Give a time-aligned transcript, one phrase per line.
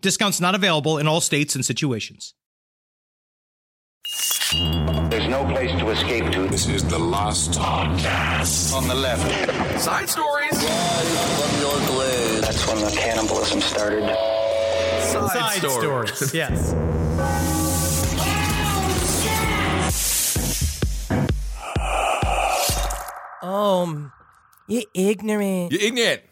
[0.00, 2.34] Discounts not available in all states and situations.
[5.10, 6.46] There's no place to escape to.
[6.48, 8.72] This is the last podcast.
[8.74, 9.80] On the left.
[9.80, 10.52] Side stories.
[12.40, 14.04] That's when the cannibalism started.
[15.02, 16.12] Side, Side stories.
[16.14, 16.34] stories.
[16.34, 16.74] yes.
[23.42, 24.12] Um,
[24.68, 25.72] you're ignorant.
[25.72, 26.22] You ignorant.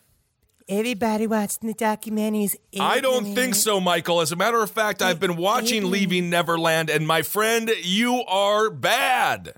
[0.66, 2.56] Everybody watching the documentaries.
[2.80, 4.22] I don't think so, Michael.
[4.22, 8.70] As a matter of fact, I've been watching Leaving Neverland, and my friend, you are
[8.70, 9.54] bad.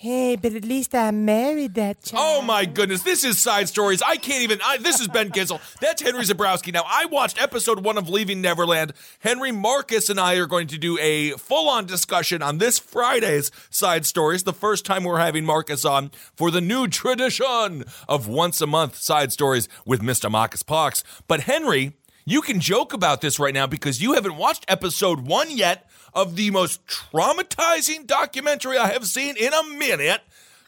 [0.00, 2.24] Hey, but at least I married that child.
[2.24, 4.00] Oh my goodness, this is side stories.
[4.00, 4.60] I can't even.
[4.64, 5.60] I, this is Ben Kissel.
[5.80, 6.72] That's Henry Zebrowski.
[6.72, 8.92] Now, I watched episode one of Leaving Neverland.
[9.18, 14.06] Henry Marcus and I are going to do a full-on discussion on this Friday's side
[14.06, 14.44] stories.
[14.44, 18.94] The first time we're having Marcus on for the new tradition of once a month
[18.94, 20.30] side stories with Mr.
[20.30, 21.02] Marcus Parks.
[21.26, 21.94] But Henry,
[22.30, 26.36] you can joke about this right now because you haven't watched episode one yet of
[26.36, 30.20] the most traumatizing documentary I have seen in a minute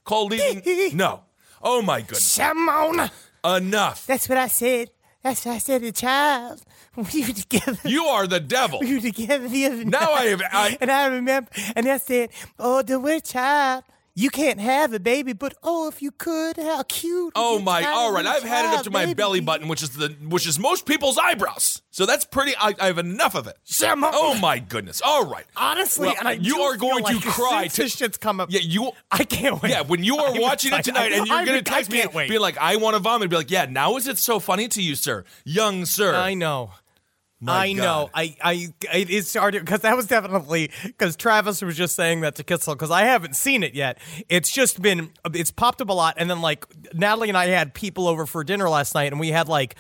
[0.05, 0.97] called Leaving.
[0.97, 1.23] no.
[1.63, 2.25] Oh my goodness.
[2.25, 3.11] Simone.
[3.45, 4.07] Enough.
[4.07, 4.91] That's what I said.
[5.23, 6.63] That's what I said to the child.
[6.97, 7.79] We were together.
[7.85, 8.81] You are the devil.
[8.81, 10.11] We were together the other Now night.
[10.11, 13.85] I have- I- and I remember, and I said, "Oh, the word child,
[14.21, 17.85] you can't have a baby, but oh, if you could, how cute!" Oh my!
[17.85, 20.47] All right, I've had it up to my baby belly button, which is the which
[20.47, 21.83] is most people's eyebrows.
[21.93, 22.53] So that's pretty.
[22.57, 23.57] I, I have enough of it.
[23.65, 24.11] Simone.
[24.15, 25.03] Oh my goodness!
[25.05, 25.45] All right.
[25.57, 28.51] Honestly, Well, and I you are going to cry to- this shit's come up.
[28.53, 28.93] Yeah, you.
[29.11, 29.71] I can't wait.
[29.71, 30.95] Yeah, when you are I'm watching it excited.
[30.95, 32.29] tonight and you're I'm- to text me, wait.
[32.31, 34.83] be like, "I want to vomit," be like, "Yeah, now is it so funny to
[34.83, 36.73] you, sir, young sir?" I know.
[37.43, 38.11] My I know.
[38.13, 42.35] I, I, it is started because that was definitely because Travis was just saying that
[42.35, 43.97] to Kissel because I haven't seen it yet.
[44.29, 46.17] It's just been, it's popped up a lot.
[46.19, 49.29] And then, like, Natalie and I had people over for dinner last night and we
[49.29, 49.77] had like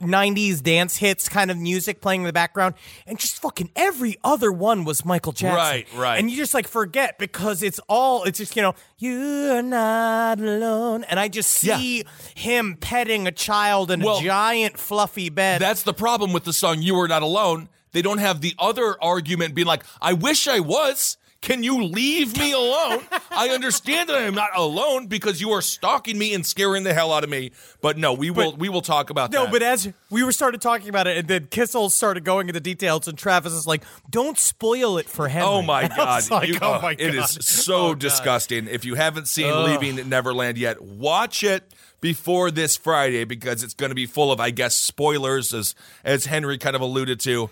[0.00, 2.76] 90s dance hits kind of music playing in the background.
[3.06, 5.56] And just fucking every other one was Michael Jackson.
[5.56, 6.18] Right, right.
[6.18, 11.04] And you just like forget because it's all, it's just, you know, you're not alone.
[11.04, 12.04] And I just see
[12.34, 15.60] him petting a child in Well, a giant fluffy bed.
[15.60, 18.96] That's the problem with the song "You Are Not Alone." They don't have the other
[19.02, 23.00] argument being like, "I wish I was." Can you leave me alone?
[23.32, 26.94] I understand that I am not alone because you are stalking me and scaring the
[26.94, 27.50] hell out of me.
[27.80, 29.46] But no, we will we will talk about No, that.
[29.46, 32.60] No, but as we were started talking about it, and then Kissel started going into
[32.60, 36.28] details, and Travis is like, "Don't spoil it for Henry." Oh my And I was
[36.28, 36.34] god!
[36.42, 37.42] like, You- oh uh, my It is God.
[37.42, 38.68] so Oh, disgusting.
[38.68, 43.90] If you haven't seen Leaving Neverland yet, watch it before this Friday because it's going
[43.90, 45.74] to be full of, I guess, spoilers, as
[46.04, 47.50] as Henry kind of alluded to.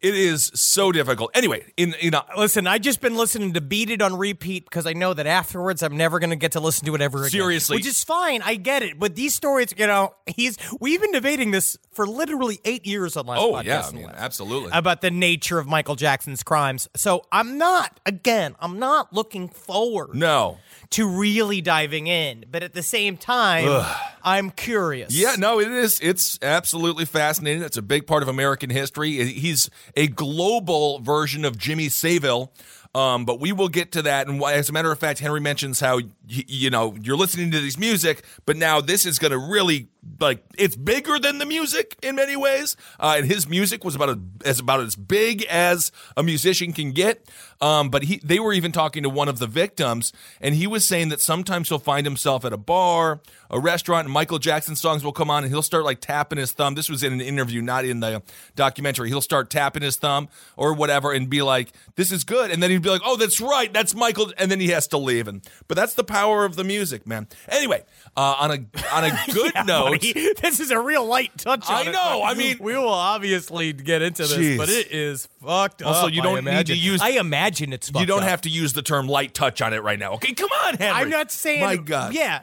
[0.00, 1.30] It is so difficult.
[1.34, 4.86] Anyway, in in a, Listen, I just been listening to Beat It on repeat because
[4.86, 7.30] I know that afterwards I'm never going to get to listen to it ever again.
[7.30, 7.76] Seriously.
[7.76, 8.40] which is fine.
[8.40, 12.60] I get it, but these stories, you know, he's we've been debating this for literally
[12.64, 13.64] eight years on last oh podcast.
[13.64, 14.70] yeah, I mean, absolutely.
[14.72, 16.88] about the nature of Michael Jackson's crimes.
[16.96, 20.58] So I'm not, again, I'm not looking forward no.
[20.90, 23.84] to really diving in, but at the same time,
[24.22, 25.14] I'm curious.
[25.14, 25.98] Yeah, no, it is.
[26.00, 27.62] It's absolutely fascinating.
[27.62, 29.12] It's a big part of American history.
[29.24, 32.52] He's a global version of Jimmy Savile.
[32.92, 34.26] Um, but we will get to that.
[34.26, 37.60] And as a matter of fact, Henry mentions how y- you know you're listening to
[37.60, 39.88] this music, but now this is going to really
[40.18, 42.76] like it's bigger than the music in many ways.
[42.98, 46.90] Uh, and his music was about a, as about as big as a musician can
[46.90, 47.28] get.
[47.60, 50.84] Um, but he they were even talking to one of the victims, and he was
[50.84, 53.20] saying that sometimes he'll find himself at a bar,
[53.50, 56.52] a restaurant, and Michael Jackson songs will come on, and he'll start like tapping his
[56.52, 56.74] thumb.
[56.74, 58.22] This was in an interview, not in the
[58.56, 59.10] documentary.
[59.10, 62.70] He'll start tapping his thumb or whatever, and be like, "This is good," and then
[62.70, 65.28] he he'd be like, "Oh, that's right, that's Michael," and then he has to leave.
[65.28, 67.28] And but that's the power of the music, man.
[67.48, 67.84] Anyway,
[68.16, 68.54] uh, on a
[68.92, 71.64] on a good Yeah, note, buddy, this is a real light touch.
[71.68, 74.56] I on it, know, but I mean- we will obviously get into this, Jeez.
[74.58, 75.88] but it is fucked up.
[75.88, 76.12] Also, up.
[76.12, 77.88] you don't need to use- I imagine it's.
[77.90, 78.28] Fucked you don't up.
[78.28, 80.12] have to use the term light touch on it right now.
[80.14, 81.00] Okay, come on, Henry.
[81.02, 81.60] I'm not saying.
[81.60, 82.14] My God.
[82.14, 82.42] Yeah.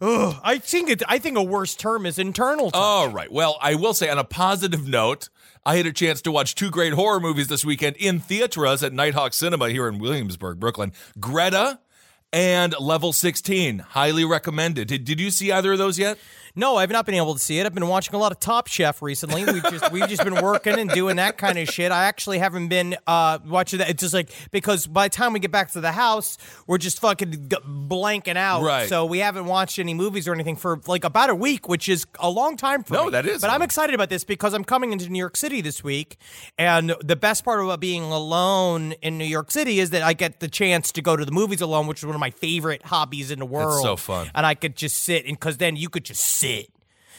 [0.00, 1.02] Ugh, I think it.
[1.08, 2.70] I think a worse term is internal.
[2.70, 2.78] Touch.
[2.80, 3.32] All right.
[3.32, 5.30] Well, I will say on a positive note,
[5.66, 8.92] I had a chance to watch two great horror movies this weekend in theaters at
[8.92, 10.92] Nighthawk Cinema here in Williamsburg, Brooklyn.
[11.18, 11.80] Greta
[12.32, 13.80] and Level 16.
[13.80, 14.86] Highly recommended.
[14.86, 16.18] Did, did you see either of those yet?
[16.58, 17.66] No, I've not been able to see it.
[17.66, 19.44] I've been watching a lot of Top Chef recently.
[19.44, 21.92] We've just we've just been working and doing that kind of shit.
[21.92, 23.90] I actually haven't been uh, watching that.
[23.90, 26.98] It's just like because by the time we get back to the house, we're just
[27.00, 28.62] fucking blanking out.
[28.62, 28.88] Right.
[28.88, 32.06] So we haven't watched any movies or anything for like about a week, which is
[32.20, 33.10] a long time for No, me.
[33.10, 35.84] that is But I'm excited about this because I'm coming into New York City this
[35.84, 36.16] week,
[36.56, 40.40] and the best part about being alone in New York City is that I get
[40.40, 43.30] the chance to go to the movies alone, which is one of my favorite hobbies
[43.30, 43.82] in the world.
[43.82, 44.30] so fun.
[44.34, 46.45] And I could just sit, and because then you could just sit.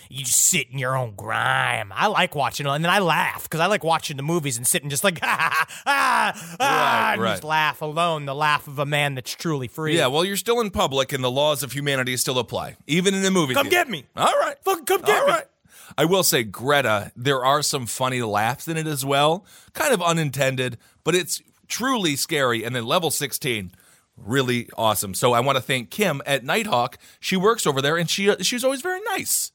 [0.09, 1.91] You just sit in your own grime.
[1.93, 4.65] I like watching it, and then I laugh because I like watching the movies and
[4.65, 7.31] sitting just like ah ah ah, Right, and right.
[7.31, 8.25] just laugh alone.
[8.25, 9.97] The laugh of a man that's truly free.
[9.97, 13.21] Yeah, well, you're still in public and the laws of humanity still apply, even in
[13.21, 13.83] the movie Come theater.
[13.83, 14.05] get me.
[14.15, 14.55] All right.
[14.63, 15.31] Fucking come get All me.
[15.33, 15.45] right.
[15.97, 19.45] I will say, Greta, there are some funny laughs in it as well.
[19.73, 22.63] Kind of unintended, but it's truly scary.
[22.63, 23.71] And then level 16,
[24.17, 25.13] really awesome.
[25.13, 26.97] So I want to thank Kim at Nighthawk.
[27.19, 29.51] She works over there and she uh, she's always very nice.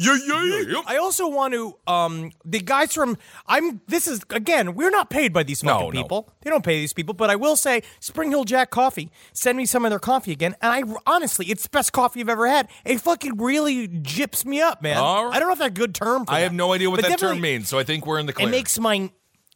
[0.00, 0.82] Yeah, yeah, yeah.
[0.86, 3.18] I also want to um the guys from
[3.48, 5.90] I'm this is again we're not paid by these fucking no.
[5.90, 6.32] people.
[6.42, 9.66] They don't pay these people, but I will say Spring Hill Jack Coffee send me
[9.66, 12.68] some of their coffee again, and I honestly it's the best coffee I've ever had.
[12.84, 14.98] It fucking really gyps me up, man.
[14.98, 15.34] All right.
[15.34, 16.26] I don't know if that's a good term.
[16.26, 18.20] For I that, have no idea what but that term means, so I think we're
[18.20, 18.46] in the clear.
[18.46, 19.10] It makes my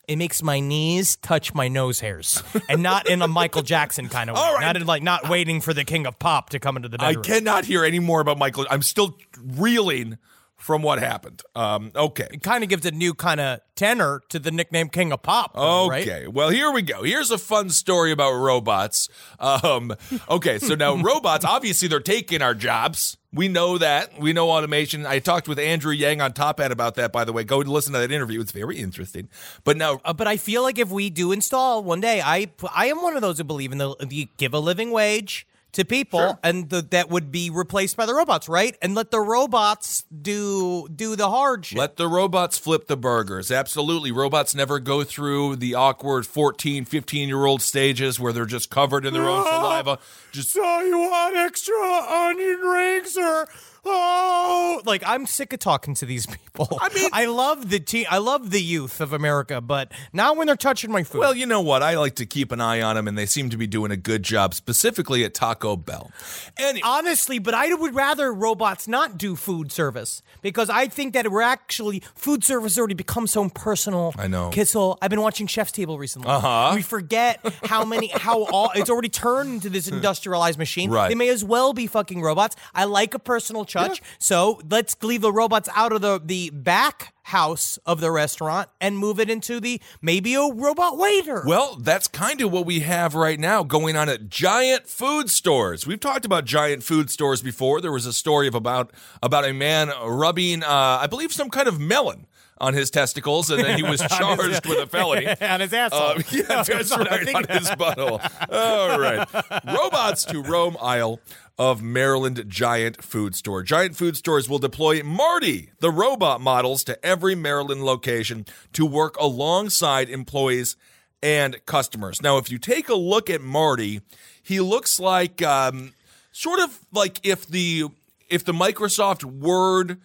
[0.08, 4.30] it makes my knees touch my nose hairs, and not in a Michael Jackson kind
[4.30, 4.42] of way.
[4.42, 4.62] All right.
[4.62, 7.22] Not in like not waiting for the King of Pop to come into the bedroom.
[7.24, 8.66] I cannot hear any more about Michael.
[8.70, 10.18] I'm still reeling
[10.62, 11.42] from what happened.
[11.56, 12.28] Um, okay.
[12.30, 15.54] It kind of gives a new kind of tenor to the nickname King of Pop.
[15.54, 16.06] though, right?
[16.06, 17.02] Okay, well, here we go.
[17.02, 19.08] Here's a fun story about robots.
[19.40, 19.92] Um,
[20.30, 23.16] okay, so now robots, obviously, they're taking our jobs.
[23.32, 24.20] We know that.
[24.20, 25.04] We know automation.
[25.04, 27.42] I talked with Andrew Yang on Top Hat about that, by the way.
[27.42, 28.40] Go listen to that interview.
[28.40, 29.28] It's very interesting.
[29.64, 32.86] But now, Uh, but I feel like if we do install one day, I I
[32.86, 36.38] am one of those who believe in the you give a living wage to people,
[36.42, 38.76] and the, that would be replaced by the robots, right?
[38.82, 41.78] And let the robots do do the hard shit.
[41.78, 43.50] let the robots flip the burgers.
[43.50, 44.12] Absolutely.
[44.12, 49.06] Robots never go through the awkward 14, 15 year old stages where they're just covered
[49.06, 49.98] in their own saliva.
[50.30, 53.48] Just so you want extra onion rings or
[53.84, 58.06] oh like i'm sick of talking to these people I mean- i love the teen
[58.10, 61.46] i love the youth of america but not when they're touching my food Well, you
[61.46, 61.82] know what?
[61.82, 63.96] I like to keep an eye on them, and they seem to be doing a
[63.96, 66.10] good job, specifically at Taco Bell.
[66.58, 71.30] And Honestly, but I would rather robots not do food service because I think that
[71.30, 74.14] we're actually food service has already become so impersonal.
[74.18, 74.50] I know.
[74.50, 74.98] Kissel.
[75.00, 76.28] I've been watching Chef's Table recently.
[76.28, 76.72] Uh-huh.
[76.74, 80.90] We forget how many how all it's already turned into this industrialized machine.
[80.90, 81.08] Right.
[81.08, 82.56] They may as well be fucking robots.
[82.74, 87.14] I like a personal touch, so let's leave the robots out of the the back
[87.24, 91.44] house of the restaurant and move it into the maybe a robot waiter.
[91.46, 95.86] Well, that's kind of what we have right now going on at giant food stores.
[95.86, 97.80] We've talked about giant food stores before.
[97.80, 98.92] There was a story of about
[99.22, 102.26] about a man rubbing, uh, I believe, some kind of melon
[102.62, 105.26] on his testicles, and then he was charged with a felony.
[105.40, 106.00] on his asshole.
[106.00, 108.20] Um, yeah, that's right, on his butthole.
[108.50, 109.28] All right.
[109.66, 111.20] Robots to roam aisle
[111.58, 113.62] of Maryland Giant Food Store.
[113.62, 119.16] Giant Food Stores will deploy Marty, the robot models, to every Maryland location to work
[119.18, 120.76] alongside employees
[121.22, 122.20] and customers.
[122.20, 124.00] Now, if you take a look at Marty,
[124.42, 125.92] he looks like um,
[126.32, 127.84] sort of like if the
[128.28, 129.98] if the Microsoft Word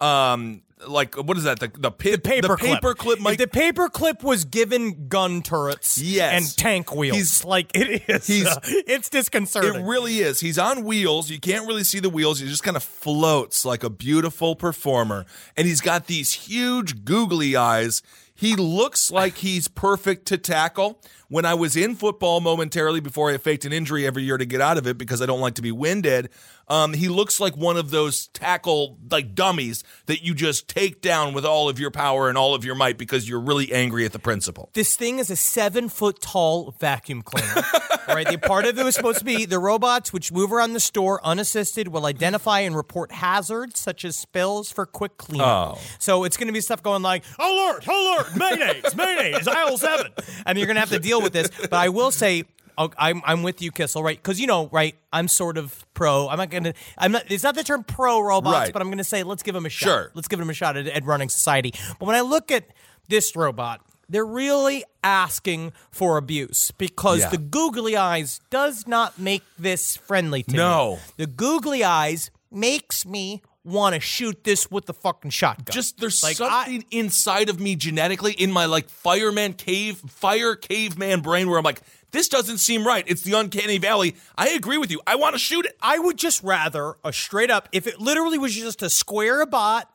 [0.00, 4.22] um like what is that the the, pi- paper the paperclip mic- If the paperclip
[4.22, 6.32] was given gun turrets Yes.
[6.34, 7.16] and tank wheels.
[7.16, 8.26] He's- like it is.
[8.26, 9.82] he's- uh, it's disconcerting.
[9.82, 10.40] It really is.
[10.40, 11.30] He's on wheels.
[11.30, 12.40] You can't really see the wheels.
[12.40, 15.26] He just kind of floats like a beautiful performer.
[15.56, 18.02] And he's got these huge googly eyes.
[18.34, 21.00] He looks like he's perfect to tackle.
[21.28, 24.60] When I was in football momentarily before I faked an injury every year to get
[24.60, 26.28] out of it because I don't like to be winded,
[26.72, 31.34] Um, he looks like one of those tackle like dummies that you just take down
[31.34, 34.12] with all of your power and all of your might because you're really angry at
[34.12, 34.70] the principal.
[34.72, 37.62] This thing is a seven foot tall vacuum cleaner.
[38.08, 40.72] All right, the part of it was supposed to be the robots, which move around
[40.72, 45.76] the store unassisted, will identify and report hazards such as spills for quick cleanup.
[45.76, 45.80] Oh.
[45.98, 50.10] So it's going to be stuff going like alert, alert, mayonnaise, mayonnaise, aisle seven,
[50.46, 51.50] and you're going to have to deal with this.
[51.60, 52.44] But I will say.
[52.78, 54.16] Oh, I'm I'm with you, Kissel, right?
[54.16, 54.94] Because you know, right?
[55.12, 56.28] I'm sort of pro.
[56.28, 56.74] I'm not gonna.
[56.98, 57.30] I'm not.
[57.30, 58.72] It's not the term pro robots, Right.
[58.72, 59.86] but I'm gonna say let's give them a shot.
[59.86, 60.10] Sure.
[60.14, 61.72] Let's give them a shot at, at running society.
[61.98, 62.64] But when I look at
[63.08, 67.28] this robot, they're really asking for abuse because Yeah.
[67.30, 70.94] the googly eyes does not make this friendly to No.
[70.96, 71.00] me.
[71.18, 75.72] The googly eyes makes me want to shoot this with the fucking shotgun.
[75.72, 81.20] Just there's Like, something inside of me genetically in my like fireman cave fire caveman
[81.20, 81.80] brain where I'm like,
[82.12, 83.04] this doesn't seem right.
[83.06, 84.16] It's the uncanny valley.
[84.36, 85.00] I agree with you.
[85.06, 85.76] I want to shoot it.
[85.80, 89.92] I would just rather a straight up, if it literally was just a square bot,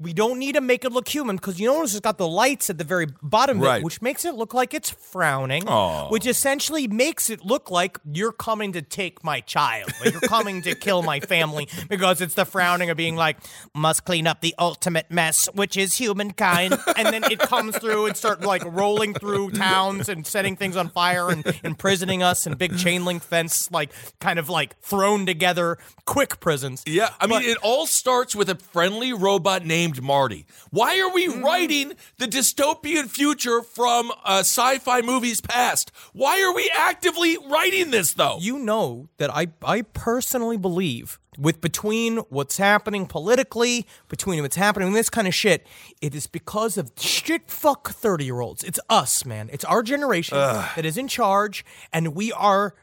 [0.00, 2.70] we don't need to make it look human because you notice it's got the lights
[2.70, 3.78] at the very bottom Right.
[3.78, 5.64] it, which makes it look like it's frowning,
[6.10, 10.62] which essentially makes it look like you're coming to take my child, like you're coming
[10.62, 13.38] to kill my family because it's the frowning of being like,
[13.74, 16.78] must clean up the ultimate mess, which is humankind.
[16.96, 20.90] and then it comes through and start like rolling through towns and setting things on
[20.90, 23.90] fire and imprisoning us in big chain link fence, like
[24.20, 26.84] kind of like thrown together quick prisons.
[26.86, 30.46] Yeah, I mean, But- it all starts with a friendly robot named Marty.
[30.70, 31.44] Why are we Mm-hmm.
[31.44, 35.90] writing the dystopian future from uh, sci-fi movies past?
[36.12, 38.38] Why are we actively writing this though?
[38.40, 44.92] you know that I I personally believe with between what's happening politically, between what's happening
[44.92, 45.66] this kind of shit,
[46.00, 48.64] it is because of shit fuck 30 year olds.
[48.64, 49.48] It's us, man.
[49.52, 52.74] It's our generation that is in charge, and we are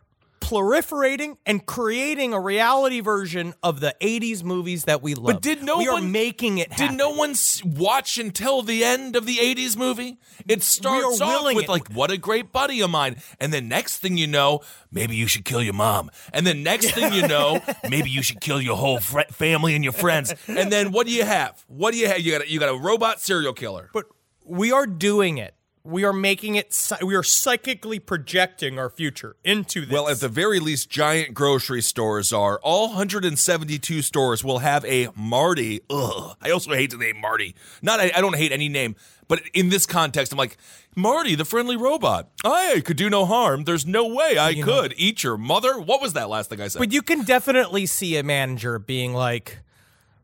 [0.46, 5.26] proliferating and creating a reality version of the 80s movies that we love.
[5.26, 9.16] But did no we are one making it Did no one watch until the end
[9.16, 10.20] of the '80s movie?
[10.48, 11.70] It starts off with it.
[11.70, 14.62] like, "What a great buddy of mine," and then next thing you know,
[14.92, 18.42] maybe you should kill your mom, and then next thing you know, maybe you should
[18.42, 21.64] kill your whole fr- family and your friends, and then what do you have?
[21.68, 22.20] What do you have?
[22.20, 23.90] You got a, you got a robot serial killer.
[23.94, 24.06] But
[24.46, 25.55] we are doing it.
[25.86, 26.76] We are making it.
[27.04, 29.94] We are psychically projecting our future into this.
[29.94, 32.60] Well, at the very least, giant grocery stores are.
[32.64, 35.82] All 172 stores will have a Marty.
[35.92, 36.36] Ugh.
[36.42, 37.56] I also hate the name Marty.
[37.84, 38.96] Not, I, I don't hate any name,
[39.28, 40.58] but in this context, I'm like,
[40.96, 42.30] Marty, the friendly robot.
[42.44, 43.66] I could do no harm.
[43.66, 45.80] There's no way I could eat your mother.
[45.80, 46.80] What was that last thing I said?
[46.80, 49.60] But you can definitely see a manager being like,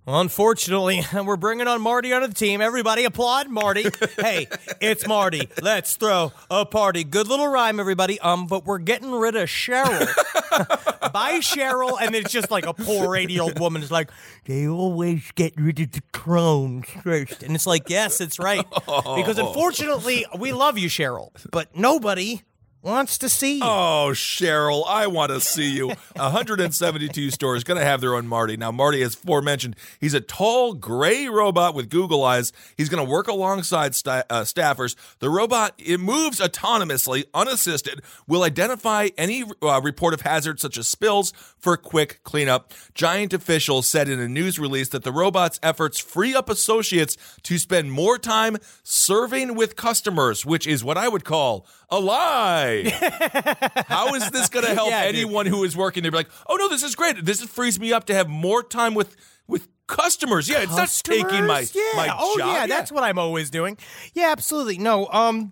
[0.05, 2.60] well, unfortunately, we're bringing on Marty onto the team.
[2.60, 3.86] Everybody applaud Marty.
[4.20, 4.48] hey,
[4.79, 5.48] it's Marty.
[5.62, 7.03] Let's throw a party.
[7.03, 8.20] Good little rhyme, everybody.
[8.20, 10.08] Um, but we're getting rid of Cheryl.
[11.13, 11.98] Bye, Cheryl.
[12.01, 14.10] And it's just like a poor 80 year old woman is like,
[14.46, 17.43] they always get rid of the clones first.
[17.43, 18.65] And it's like, yes, it's right.
[18.70, 22.41] Because unfortunately, we love you, Cheryl, but nobody
[22.81, 23.63] wants to see you.
[23.63, 25.88] Oh, Cheryl, I want to see you.
[26.15, 28.57] 172 stores going to have their own Marty.
[28.57, 32.51] Now, Marty, as forementioned, he's a tall, gray robot with Google eyes.
[32.77, 34.95] He's going to work alongside sta- uh, staffers.
[35.19, 40.88] The robot it moves autonomously, unassisted, will identify any uh, report of hazards such as
[40.88, 42.73] spills for quick cleanup.
[42.93, 47.57] Giant officials said in a news release that the robot's efforts free up associates to
[47.57, 53.83] spend more time serving with customers, which is what I would call a lie.
[53.88, 55.15] How is this going to help Yeah, dude.
[55.15, 56.12] anyone who is working there?
[56.12, 57.24] Be like, oh no, this is great.
[57.24, 59.15] This frees me up to have more time with
[59.48, 60.48] with customers.
[60.50, 61.75] Yeah, it's not taking my Customers?
[61.75, 61.98] yeah.
[61.98, 62.48] my oh, job.
[62.48, 63.77] yeah, that's what I'm always doing.
[64.13, 64.77] Yeah, absolutely.
[64.77, 65.51] No, um,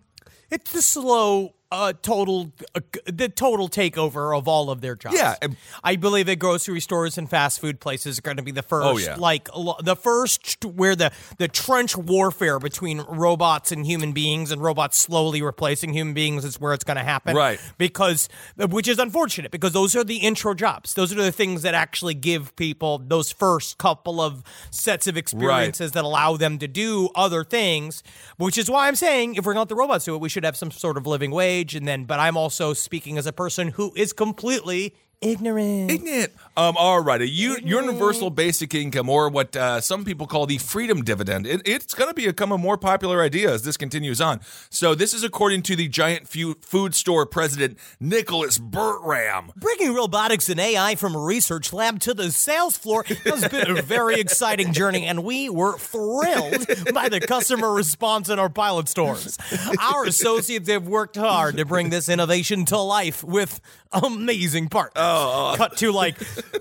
[0.49, 5.15] it's the slow, uh, total, uh, the total takeover of all of their jobs.
[5.15, 8.51] Yeah, and- I believe that grocery stores and fast food places are going to be
[8.51, 8.87] the first.
[8.87, 9.15] Oh, yeah.
[9.17, 9.47] like
[9.83, 15.41] the first where the the trench warfare between robots and human beings, and robots slowly
[15.41, 17.35] replacing human beings is where it's going to happen.
[17.35, 17.59] Right.
[17.77, 20.95] Because, which is unfortunate, because those are the intro jobs.
[20.95, 25.91] Those are the things that actually give people those first couple of sets of experiences
[25.91, 28.01] that allow them to do other things.
[28.37, 30.29] Which is why I'm saying if we're going to let the robots do it, we
[30.29, 31.58] should have some sort of living wage.
[31.75, 35.91] And then, but I'm also speaking as a person who is completely ignorant.
[35.91, 36.31] Ignorant.
[36.57, 40.57] Um, all right, a u- universal basic income, or what uh, some people call the
[40.57, 41.47] freedom dividend.
[41.47, 44.41] It, it's going to become a more popular idea as this continues on.
[44.69, 49.51] So, this is according to the giant fu- food store president Nicholas Bertram.
[49.55, 53.81] Bringing robotics and AI from a research lab to the sales floor has been a
[53.81, 59.37] very exciting journey, and we were thrilled by the customer response in our pilot stores.
[59.79, 63.61] Our associates have worked hard to bring this innovation to life with
[63.91, 65.01] amazing partners.
[65.09, 66.17] Oh, Cut to like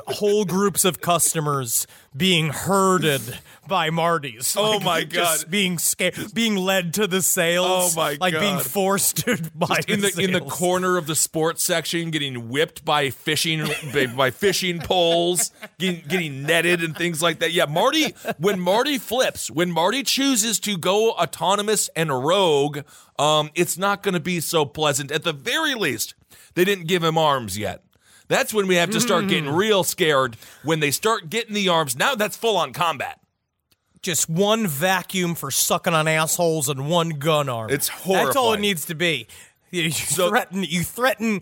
[0.07, 1.87] whole groups of customers
[2.17, 3.21] being herded
[3.69, 4.57] by Marty's.
[4.57, 5.51] Oh Like, my just God.
[5.51, 7.95] being scared, being led to the sales.
[7.97, 11.63] Oh my like being forced to buy in the in the corner of the sports
[11.63, 17.41] section, getting whipped by fishing by, by fishing poles, getting, getting netted and things like
[17.41, 17.53] that.
[17.53, 18.15] Yeah, Marty.
[18.39, 22.81] When Marty flips, when Marty chooses to go autonomous and rogue,
[23.19, 25.11] um, it's not going to be so pleasant.
[25.13, 26.15] At the very least,
[26.55, 27.83] they didn't give him arms yet.
[28.29, 30.37] That's when we have to start getting real scared.
[30.63, 33.19] When they start getting the arms, now that's full on combat.
[34.03, 37.71] just one vacuum for sucking on assholes and one gun arm.
[37.71, 39.27] It's That's all it needs to be.
[39.71, 41.41] You, you threaten you threaten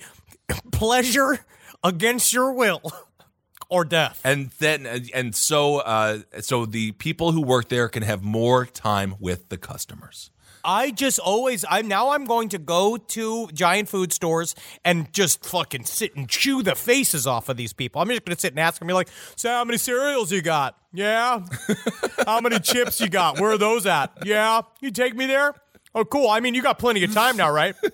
[0.73, 1.45] pleasure
[1.85, 2.81] against your will
[3.69, 4.21] or death.
[4.25, 9.17] and then and so uh, so the people who work there can have more time
[9.21, 10.31] with the customers.
[10.67, 14.55] I just always I'm now I'm going to go to giant food stores
[14.85, 18.03] and just fucking sit and chew the faces off of these people.
[18.03, 20.77] I'm just gonna sit and ask them, be like, so how many cereals you got?
[20.93, 21.43] Yeah.
[22.27, 23.41] how many chips you got?
[23.41, 24.13] Where are those at?
[24.25, 24.63] Yeah.
[24.81, 25.55] You take me there?
[25.95, 26.29] Oh cool.
[26.29, 27.75] I mean you got plenty of time now, right?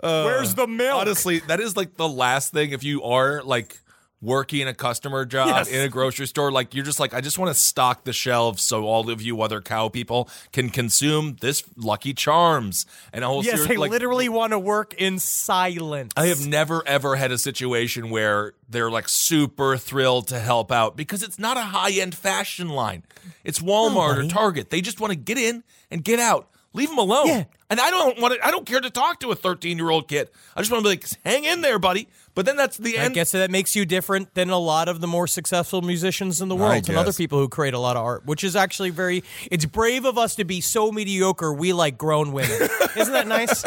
[0.00, 1.00] Uh, Where's the milk?
[1.00, 3.76] Honestly, that is like the last thing if you are like
[4.20, 5.68] working a customer job Yes.
[5.68, 8.62] in a grocery store like you're just like I just want to stock the shelves
[8.64, 13.44] so all of you other cow people can consume this lucky charms and a whole
[13.44, 16.12] Yes, series I like literally want to work in silence.
[16.16, 20.96] I have never ever had a situation where they're like super thrilled to help out
[20.96, 23.04] because it's not a high end fashion line.
[23.44, 24.70] It's Walmart or Target.
[24.70, 26.48] They just want to get in and get out.
[26.74, 27.28] Leave them alone.
[27.28, 27.44] Yeah.
[27.70, 28.46] And I don't want to.
[28.46, 30.28] I don't care to talk to a 13 year old kid.
[30.54, 32.08] I just want to be like, hang in there, buddy.
[32.38, 33.10] But then that's the end.
[33.10, 36.46] I guess that makes you different than a lot of the more successful musicians in
[36.46, 39.24] the world and other people who create a lot of art, which is actually very.
[39.50, 41.52] It's brave of us to be so mediocre.
[41.52, 42.52] We like grown women.
[42.96, 43.64] Isn't that nice?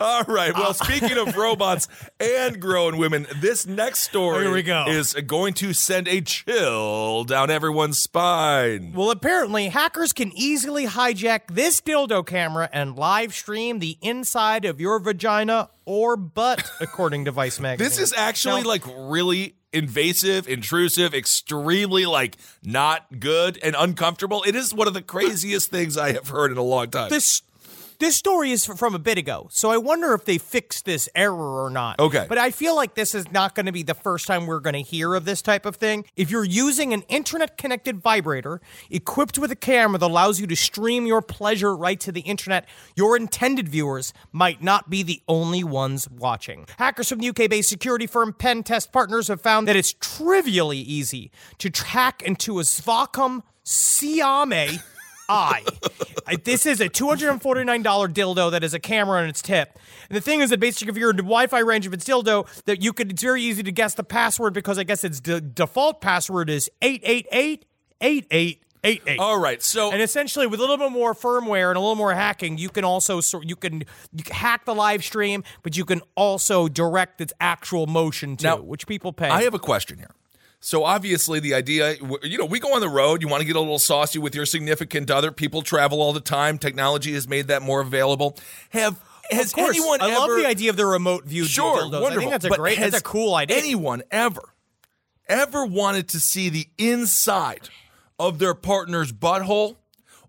[0.00, 0.54] All right.
[0.54, 0.72] Well, ah.
[0.74, 1.88] speaking of robots
[2.20, 4.84] and grown women, this next story Here we go.
[4.86, 8.92] is going to send a chill down everyone's spine.
[8.94, 14.80] Well, apparently, hackers can easily hijack this dildo camera and live stream the inside of
[14.80, 17.88] your vagina or butt, according to Vice magazine.
[17.88, 24.44] This is actually Now- like really invasive, intrusive, extremely like not good and uncomfortable.
[24.46, 27.10] It is one of the craziest things I have heard in a long time.
[27.10, 27.42] this
[27.98, 31.64] this story is from a bit ago, so I wonder if they fixed this error
[31.64, 31.98] or not.
[31.98, 32.26] Okay.
[32.28, 34.74] But I feel like this is not going to be the first time we're going
[34.74, 36.04] to hear of this type of thing.
[36.16, 38.60] If you're using an internet connected vibrator
[38.90, 42.66] equipped with a camera that allows you to stream your pleasure right to the internet,
[42.96, 46.66] your intended viewers might not be the only ones watching.
[46.78, 50.78] Hackers from the UK based security firm Pen Test Partners have found that it's trivially
[50.78, 54.82] easy to hack into a Svakom Siime
[55.28, 55.62] eye.
[56.26, 59.78] I- this is a $249 dildo that has a camera on its tip.
[60.08, 62.46] And the thing is that basically if you're in the Wi-Fi range of its dildo,
[62.64, 65.40] that you could it's very easy to guess the password because I guess its de-
[65.40, 69.18] default password is 888-8888.
[69.18, 69.62] All right.
[69.62, 72.68] So And essentially, with a little bit more firmware and a little more hacking, you
[72.68, 76.68] can also sort you can you can hack the live stream, but you can also
[76.68, 79.28] direct its actual motion too, Now, which people pay.
[79.28, 80.10] I have a question here.
[80.64, 83.20] So obviously the idea, you know, we go on the road.
[83.20, 85.30] You want to get a little saucy with your significant other.
[85.30, 86.56] People travel all the time.
[86.56, 88.38] Technology has made that more available.
[88.70, 88.98] Have
[89.30, 90.40] has of course, anyone I love ever?
[90.40, 92.00] the idea of the remote view Sure, dildos.
[92.00, 92.12] wonderful.
[92.12, 93.58] I think that's a great, that's a cool idea.
[93.58, 94.54] Anyone ever,
[95.28, 97.68] ever wanted to see the inside
[98.18, 99.76] of their partner's butthole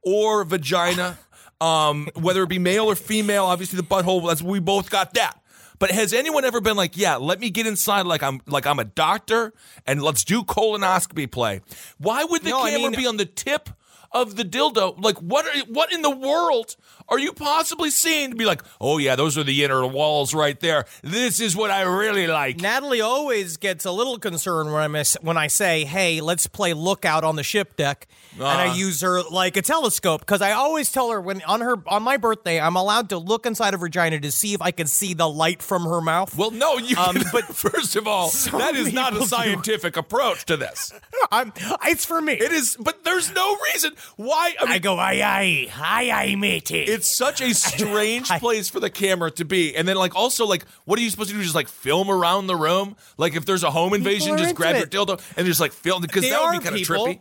[0.02, 1.18] or vagina?
[1.62, 4.28] um, whether it be male or female, obviously the butthole.
[4.28, 5.40] That's we both got that.
[5.80, 8.80] But has anyone ever been like, yeah, let me get inside like I'm like I'm
[8.80, 9.54] a doctor
[9.86, 11.62] and let's do colonoscopy play?
[11.98, 13.70] Why would the No, I camera mean- be on the tip
[14.12, 15.02] of the dildo?
[15.04, 16.76] Like what are, what in the world
[17.10, 20.60] are you possibly seeing to be like, "Oh yeah, those are the inner walls right
[20.60, 20.86] there.
[21.04, 25.18] This is what I really like." Natalie always gets a little concerned when I miss,
[25.22, 28.74] when I say, "Hey, let's play lookout on the ship deck," and I Ah.
[28.74, 32.18] use her like a telescope because I always tell her when on her on my
[32.18, 35.30] birthday I'm allowed to look inside of vagina to see if I can see the
[35.30, 36.36] light from her mouth.
[36.38, 36.98] Well, no, you.
[36.98, 39.26] Um, but first of all, that is not a do.
[39.26, 40.92] scientific approach to this.
[41.32, 41.54] I'm,
[41.86, 42.34] it's for me.
[42.34, 44.54] It is, but there's no reason why.
[44.60, 46.80] I mean, I go, aye, aye, aye, aye, matey.
[46.96, 50.66] It's such a strange place for the camera to be, and then like also like,
[50.86, 51.44] what are you supposed to do?
[51.44, 52.96] Just like film around the room?
[53.18, 54.80] Like if there's a home invasion, just grab it.
[54.94, 57.20] your dildo and just like film because that would be kind of trippy.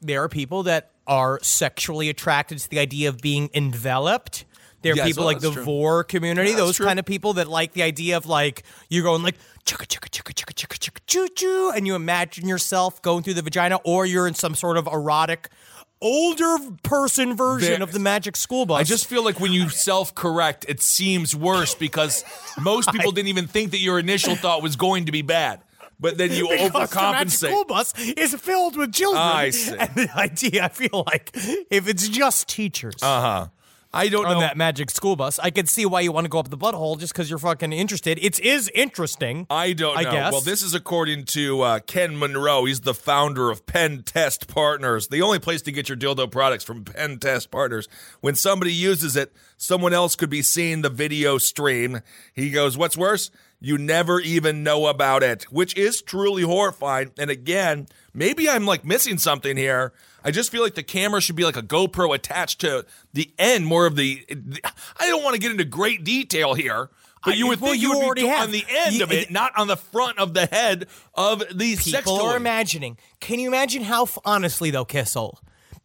[0.00, 4.44] there are people that are sexually attracted to the idea of being enveloped.
[4.82, 5.64] There are Yes, people well, like the true.
[5.64, 6.86] vore community, That's those true.
[6.86, 10.32] kind of people that like the idea of like you going like chugga chugga chugga
[10.32, 14.28] chugga chugga chugga choo choo, and you imagine yourself going through the vagina, or you're
[14.28, 15.48] in some sort of erotic
[16.00, 18.80] older person version There- of the Magic School Bus.
[18.80, 22.24] I just feel like when you self correct, it seems worse because
[22.60, 25.60] most people didn't even think that your initial thought was going to be bad.
[25.98, 27.48] But then you because the Magic overcompensate.
[27.48, 29.22] School Bus is filled with children.
[29.22, 29.74] I see.
[29.78, 31.30] And the idea, I feel like,
[31.70, 33.46] if it's just teachers Uh huh.
[33.96, 34.40] I don't on know.
[34.40, 36.98] that Magic School Bus, I could see why you want to go up the butthole
[36.98, 38.18] just because you're fucking interested.
[38.18, 39.46] It is interesting.
[39.50, 40.10] I don't I know.
[40.10, 40.32] guess.
[40.32, 42.64] Well, this is according to uh, Ken Munro.
[42.64, 46.64] He's the founder of Pen Test Partners, the only place to get your dildo products
[46.64, 47.88] from Pen Test Partners.
[48.20, 52.00] When somebody uses it, someone else could be seeing the video stream.
[52.32, 53.30] He goes, What's worse?
[53.58, 57.12] You never even know about it, which is truly horrifying.
[57.18, 59.94] And again, maybe I'm like missing something here.
[60.26, 63.64] I just feel like the camera should be like a GoPro attached to the end,
[63.64, 64.26] more of the.
[64.98, 66.90] I don't want to get into great detail here,
[67.24, 68.42] but you would well, think you you would already be have.
[68.48, 71.76] on the end You- of it, not on the front of the head of the
[71.76, 72.98] sex People are imagining.
[73.20, 75.38] Can you imagine how, honestly though, Kissel?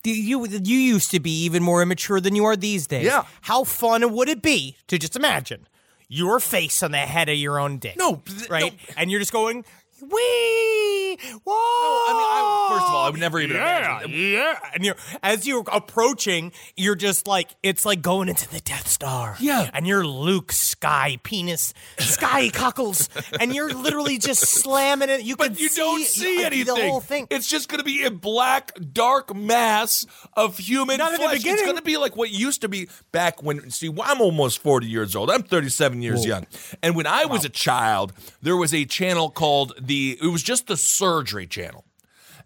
[0.04, 3.06] You you used to be even more immature than you are these days.
[3.06, 3.25] Yeah.
[3.41, 5.67] How fun would it be to just imagine
[6.08, 7.95] your face on the head of your own dick?
[7.99, 8.73] No, right?
[8.73, 8.93] no.
[8.97, 9.63] And you're just going,
[10.01, 11.54] wee, whoa.
[11.54, 12.61] I mean, I-
[12.91, 16.95] of all, I would never even yeah, imagine- Yeah, and you're as you're approaching, you're
[16.95, 19.36] just like it's like going into the Death Star.
[19.39, 19.69] Yeah.
[19.73, 25.23] and you're Luke Sky Penis Sky Cockles, and you're literally just slamming it.
[25.23, 26.75] You but can you don't see anything.
[26.75, 27.27] The whole thing.
[27.30, 31.43] It's just going to be a black, dark mass of human Not flesh.
[31.45, 33.69] It's going to be like what used to be back when.
[33.71, 35.30] See, well, I'm almost 40 years old.
[35.30, 36.45] I'm 37 years young.
[36.84, 40.17] And when I was a child, there was a channel called the.
[40.21, 41.86] It was just the surgery channel.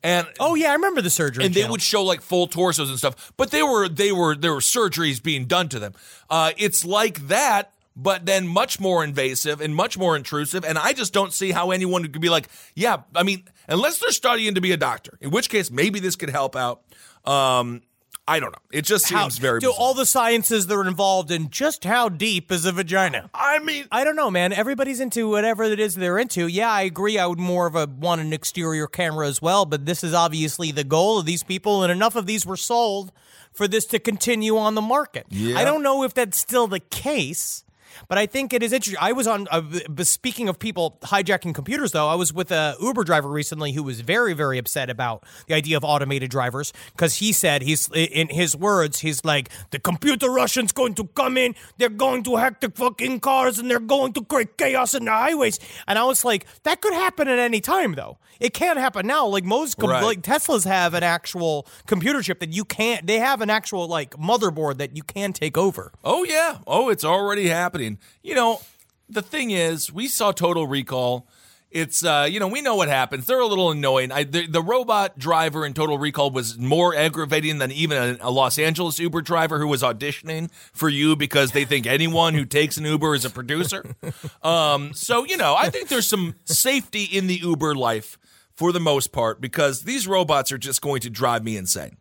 [0.03, 1.45] And oh yeah, I remember the surgery.
[1.45, 4.53] and they would show like full torsos and stuff but they were they were there
[4.53, 5.93] were surgeries being done to them
[6.29, 10.91] uh, it's like that but then much more invasive and much more intrusive and i
[10.93, 14.61] just don't see how anyone could be like yeah i mean unless they're studying to
[14.61, 16.81] be a doctor in which case maybe this could help out
[17.25, 17.81] um,
[18.27, 19.75] i don't know it just seems very bizarre.
[19.77, 23.29] all the sciences that are involved in just how deep is a vagina.
[23.33, 24.51] i mean I don't know, man.
[24.53, 26.47] Everybody's into whatever it is they're into.
[26.47, 27.17] Yeah, I agree.
[27.17, 30.71] I would more of a want an exterior camera as well, but this is obviously
[30.71, 33.11] the goal of these people, and enough of these were sold
[33.53, 35.25] for this to continue on the market.
[35.29, 35.57] Yeah.
[35.57, 37.63] I don't know if that's still the case.
[38.07, 38.99] But I think it is interesting.
[39.01, 39.47] I was on.
[39.51, 39.61] Uh,
[40.03, 44.01] speaking of people hijacking computers, though, I was with a Uber driver recently who was
[44.01, 48.55] very, very upset about the idea of automated drivers because he said he's in his
[48.55, 52.69] words, he's like, the computer Russians going to come in, they're going to hack the
[52.71, 55.59] fucking cars, and they're going to create chaos in the highways.
[55.87, 58.17] And I was like, that could happen at any time, though.
[58.39, 59.27] It can't happen now.
[59.27, 60.03] Like most, com- Right.
[60.03, 63.07] like Teslas have an actual computer chip that you can't.
[63.07, 65.93] They have an actual like motherboard that you can take over.
[66.03, 66.57] Oh yeah.
[66.67, 67.84] Oh, it's already happening.
[68.23, 68.61] You know,
[69.09, 71.27] the thing is, we saw Total Recall.
[71.71, 73.25] It's uh, you know, we know what happens.
[73.25, 74.09] They're a little annoying.
[74.11, 78.31] I, the, the robot driver in Total Recall was more aggravating than even a, a
[78.31, 82.77] Los Angeles Uber driver who was auditioning for you because they think anyone who takes
[82.77, 83.83] an Uber is a producer.
[84.41, 88.17] um, so you know, I think there's some safety in the Uber life
[88.53, 91.97] for the most part because these robots are just going to drive me insane.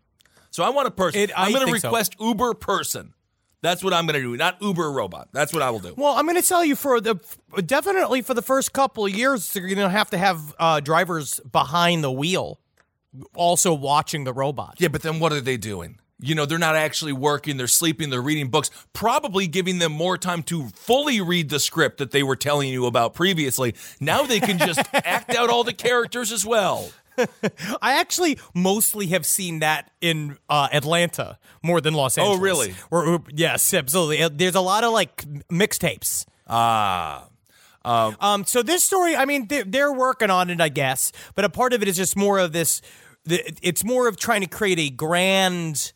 [0.50, 1.20] So I want a person.
[1.22, 1.88] It- I'm going to think so.
[1.88, 3.12] request Uber person.
[3.64, 5.28] That's what I'm going to do, not Uber robot.
[5.32, 5.94] That's what I will do.
[5.96, 7.14] Well, I'm going to tell you for the
[7.64, 11.40] definitely for the first couple of years, you're going to have to have uh, drivers
[11.40, 12.60] behind the wheel,
[13.34, 14.74] also watching the robot.
[14.78, 15.98] Yeah, but then what are they doing?
[16.20, 20.18] You know, they're not actually working, they're sleeping, they're reading books, probably giving them more
[20.18, 23.74] time to fully read the script that they were telling you about previously.
[23.98, 26.90] Now they can just act out all the characters as well.
[27.82, 32.38] I actually mostly have seen that in uh, Atlanta more than Los Angeles.
[32.38, 32.74] Oh, really?
[33.32, 34.22] Yes, absolutely.
[34.22, 36.26] Uh, There's a lot of like mixtapes.
[36.46, 37.28] Ah.
[37.84, 41.50] Um, so this story, I mean, they're, they're working on it, I guess, but a
[41.50, 42.80] part of it is just more of this.
[43.26, 45.92] It's more of trying to create a grand,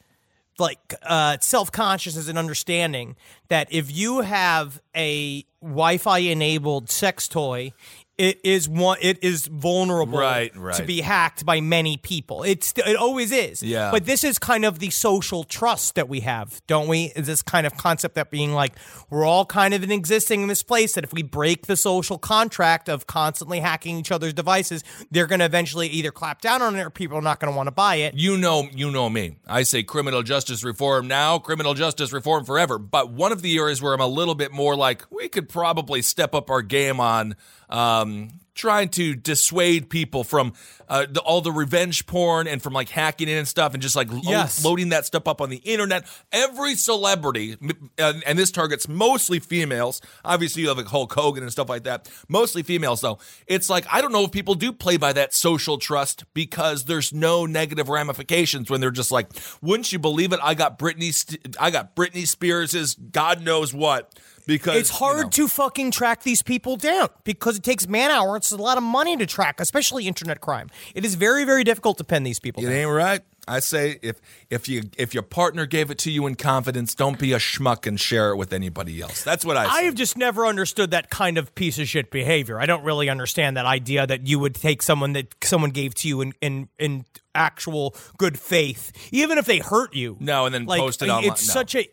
[0.59, 3.16] like, uh, self consciousness and understanding
[3.48, 7.72] that if you have a Wi-Fi enabled sex toy.
[8.18, 8.98] It is one.
[9.00, 12.42] It is vulnerable Right, to be hacked by many people.
[12.42, 13.62] It's it always is.
[13.62, 13.92] Yeah.
[13.92, 17.12] But this is kind of the social trust that we have, don't we?
[17.14, 18.72] Is this kind of concept that being like
[19.09, 22.18] we're all kind of in existing in this place that if we break the social
[22.18, 26.74] contract of constantly hacking each other's devices, they're going to eventually either clap down on
[26.74, 28.14] it or people are not going to want to buy it.
[28.14, 29.37] You know, you know me.
[29.46, 32.78] I say criminal justice reform now, criminal justice reform forever.
[32.78, 36.02] But one of the areas where I'm a little bit more like we could probably
[36.02, 37.37] step up our game on
[37.70, 40.52] um, trying to dissuade people from
[40.88, 43.94] uh, the, all the revenge porn and from like hacking in and stuff and just
[43.94, 44.64] like lo- Yes.
[44.64, 46.04] loading that stuff up on the internet.
[46.33, 47.57] Every celebrity,
[47.98, 50.00] and, and this targets mostly females.
[50.24, 52.11] Obviously, you have like Hulk Hogan and stuff like that.
[52.28, 53.18] Mostly females, though.
[53.46, 57.12] It's like I don't know if people do play by that social trust because there's
[57.12, 59.28] no negative ramifications when they're just like,
[59.62, 60.40] "Wouldn't you believe it?
[60.42, 65.22] I got Britney, St- I got Britney Spears's God knows what." Because It's hard you
[65.24, 68.38] know, to fucking track these people down because it takes man hours.
[68.38, 70.70] It's a lot of money to track, especially internet crime.
[70.94, 72.74] It is very, very difficult to pin these people It down.
[72.74, 73.20] ain't right.
[73.46, 77.18] I say if if you if your partner gave it to you in confidence, don't
[77.18, 79.22] be a schmuck and share it with anybody else.
[79.22, 79.70] That's what I say.
[79.70, 82.61] I have just never understood that kind of piece of shit behavior.
[82.61, 86.08] I don't really understand that idea that you would take someone that someone gave to
[86.08, 90.16] you in in, in actual good faith, even if they hurt you.
[90.20, 91.32] No, and then post it online.
[91.32, 91.52] It's No.
[91.54, 91.88] such a,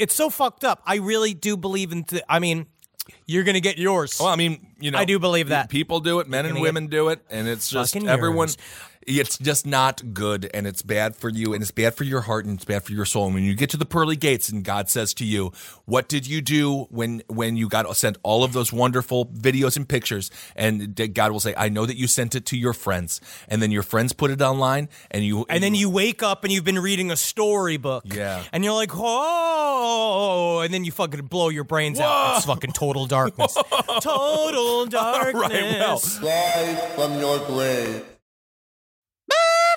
[0.00, 0.82] it's so fucked up.
[0.86, 2.04] I really do believe in.
[2.04, 2.66] Th- I mean,
[3.26, 4.18] you're gonna get yours.
[4.18, 5.68] Well, I mean, you know, I do believe that.
[5.68, 8.48] people do it, men and women do it, and it's just Fucking everyone.
[8.48, 8.56] yours.
[9.06, 12.44] It's just not good, and it's bad for you, and it's bad for your heart,
[12.44, 13.26] and it's bad for your soul.
[13.26, 15.52] And when you get to the pearly gates, and God says to you,
[15.86, 19.88] "What did you do when when you got sent all of those wonderful videos and
[19.88, 23.62] pictures?" And God will say, "I know that you sent it to your friends, and
[23.62, 26.64] then your friends put it online, and you and then you wake up and you've
[26.64, 28.04] been reading a storybook.
[28.06, 28.42] Yeah.
[28.52, 32.36] And you're like, oh, and then you fucking blow your brains out.
[32.36, 33.56] It's fucking total darkness.
[34.00, 36.20] total darkness.
[36.20, 36.30] well.
[36.30, 38.04] Rise from your grave.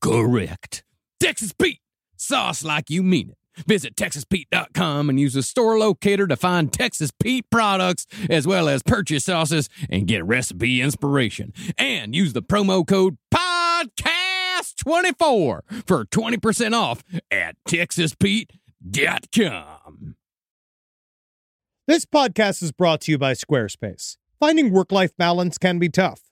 [0.00, 0.84] correct.
[1.20, 1.80] Texas Pete,
[2.16, 3.38] sauce like you mean it.
[3.66, 8.82] Visit TexasPete.com and use the store locator to find Texas Pete products as well as
[8.82, 11.52] purchase sauces and get recipe inspiration.
[11.76, 20.16] And use the promo code PODCAST24 for 20% off at TexasPete.com.
[21.86, 24.16] This podcast is brought to you by Squarespace.
[24.40, 26.31] Finding work life balance can be tough,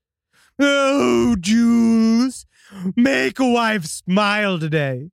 [0.63, 2.45] Oh, Jews,
[2.95, 5.09] Make a wife smile today.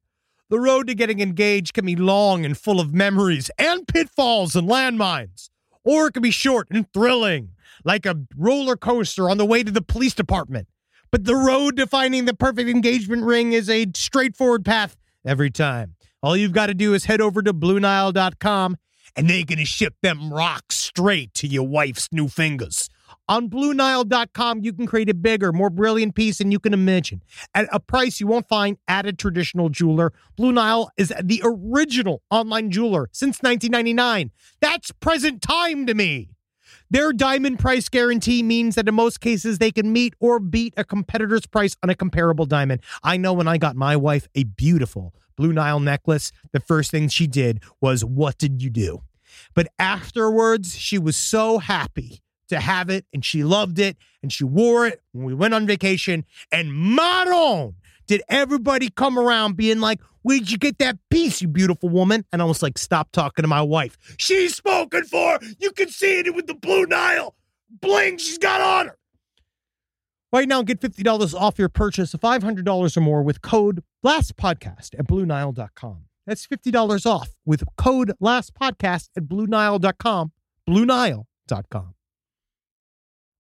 [0.49, 4.69] The road to getting engaged can be long and full of memories and pitfalls and
[4.69, 5.51] landmines.
[5.85, 7.51] Or it can be short and thrilling,
[7.85, 10.69] like a roller coaster on the way to the police department.
[11.11, 15.95] But the road to finding the perfect engagement ring is a straightforward path every time.
[16.23, 18.77] All you've got to do is head over to BlueNile.com
[19.17, 22.89] and they're going to ship them rocks straight to your wife's new fingers.
[23.29, 27.23] On BlueNile.com, you can create a bigger, more brilliant piece than you can imagine
[27.55, 30.15] at a price you won't find at a traditional jeweler.
[30.37, 34.31] Blue Nile is the original online jeweler since 1999.
[34.61, 36.31] That's present time to me.
[36.91, 40.85] Their diamond price guarantee means that in most cases they can meet or beat a
[40.85, 42.81] competitor's price on a comparable diamond.
[43.03, 47.09] I know when I got my wife a beautiful Blue Nile necklace, the first thing
[47.09, 49.03] she did was, What did you do?
[49.55, 54.45] But afterwards, she was so happy to have it and she loved it and she
[54.45, 56.25] wore it when we went on vacation.
[56.53, 57.75] And Maron,
[58.07, 62.25] did everybody come around being like, Where'd you get that piece, you beautiful woman?
[62.33, 63.97] And I was like, Stop talking to my wife.
[64.19, 65.39] She's spoken for.
[65.59, 67.35] You can see it with the Blue Nile
[67.71, 68.99] bling she's got on her.
[70.33, 75.07] Right now, get $50 off your purchase of $500 or more with code LASTPODCAST at
[75.07, 76.05] BlueNile.com.
[76.27, 80.33] That's $50 off with code LASTPODCAST at BlueNile.com.
[80.69, 81.95] BlueNile.com.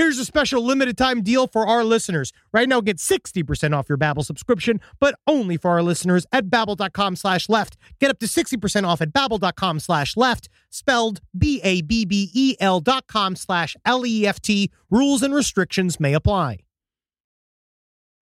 [0.00, 2.32] Here's a special limited time deal for our listeners.
[2.54, 7.16] Right now, get 60% off your Babbel subscription, but only for our listeners at babbel.com
[7.16, 7.76] slash left.
[7.98, 14.70] Get up to 60% off at babbel.com slash left, spelled B-A-B-B-E-L dot com slash L-E-F-T.
[14.90, 16.60] Rules and restrictions may apply.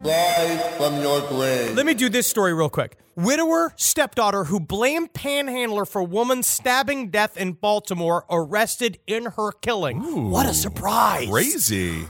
[0.01, 1.75] Rise from your grave.
[1.75, 2.97] Let me do this story real quick.
[3.17, 10.31] Widower, stepdaughter who blamed panhandler for woman stabbing death in Baltimore arrested in her killing.
[10.31, 11.29] What a surprise.
[11.29, 12.07] Crazy.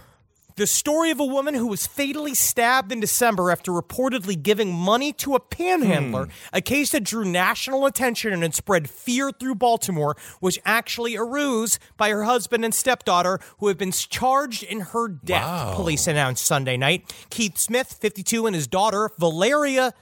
[0.59, 5.13] The story of a woman who was fatally stabbed in December after reportedly giving money
[5.13, 6.31] to a panhandler, hmm.
[6.53, 11.79] a case that drew national attention and spread fear through Baltimore, was actually a ruse
[11.97, 16.77] by her husband and stepdaughter, who have been charged in her death, police announced Sunday
[16.77, 17.09] night.
[17.31, 19.95] Keith Smith, 52, and his daughter, Valeria.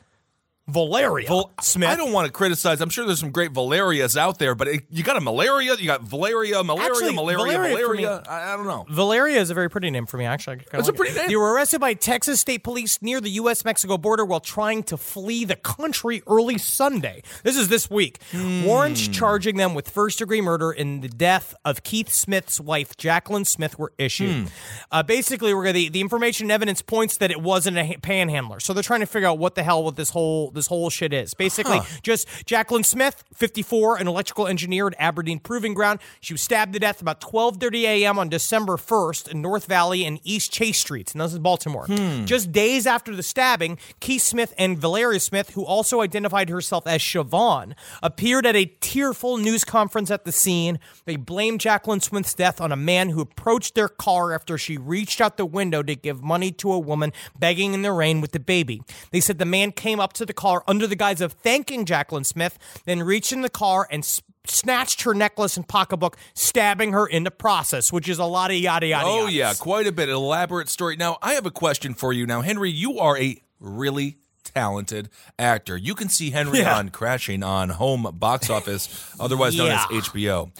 [0.69, 1.89] Valeria Val- Smith.
[1.89, 2.81] I don't want to criticize.
[2.81, 5.87] I'm sure there's some great Valerias out there, but it, you got a malaria, you
[5.87, 8.23] got Valeria, malaria, Actually, malaria, Valeria for me- malaria.
[8.29, 8.85] I, I don't know.
[8.91, 10.55] Valeria is a very pretty name for me, actually.
[10.55, 11.19] I kinda That's a pretty it.
[11.19, 11.29] name.
[11.29, 13.65] They were arrested by Texas State Police near the U.S.
[13.65, 17.23] Mexico border while trying to flee the country early Sunday.
[17.45, 18.19] This is this week.
[18.33, 18.65] Hmm.
[18.65, 23.45] Warrants charging them with first degree murder in the death of Keith Smith's wife, Jacqueline
[23.45, 24.35] Smith, were issued.
[24.35, 24.45] Hmm.
[24.91, 28.59] Uh, basically, we're gonna, the, the information and evidence points that it wasn't a panhandler.
[28.59, 31.13] So they're trying to figure out what the hell with this whole this whole shit
[31.13, 31.35] is.
[31.35, 36.01] Basically, just Jacqueline Smith, 54, an electrical engineer at Aberdeen Proving Ground.
[36.21, 38.19] She was stabbed to death about 12:30 a.m.
[38.19, 41.87] on December 1st in North Valley and East Chase Streets, and this is Baltimore.
[41.87, 42.25] Hmm.
[42.25, 47.01] Just days after the stabbing, Keith Smith and Valeria Smith, who also identified herself as
[47.01, 50.79] Siobhan, appeared at a tearful news conference at the scene.
[51.05, 55.21] They blamed Jacqueline Smith's death on a man who approached their car after she reached
[55.21, 58.41] out the window to give money to a woman begging in the rain with the
[58.41, 58.83] baby.
[59.11, 62.25] They said the man came up to the car under the guise of thanking Jacqueline
[62.25, 67.07] Smith, then reached in the car and s- snatched her necklace and pocketbook, stabbing her
[67.07, 69.07] in the process, which is a lot of yada yada.
[69.09, 70.97] Oh yeah, quite a bit elaborate story.
[70.97, 72.27] Now I have a question for you.
[72.27, 74.19] Now Henry, you are a really
[74.55, 75.77] talented actor.
[75.77, 76.79] You can see Henry Yeah.
[76.79, 80.01] on Crashing on Home Box Office, otherwise known as Yeah.
[80.01, 80.51] HBO.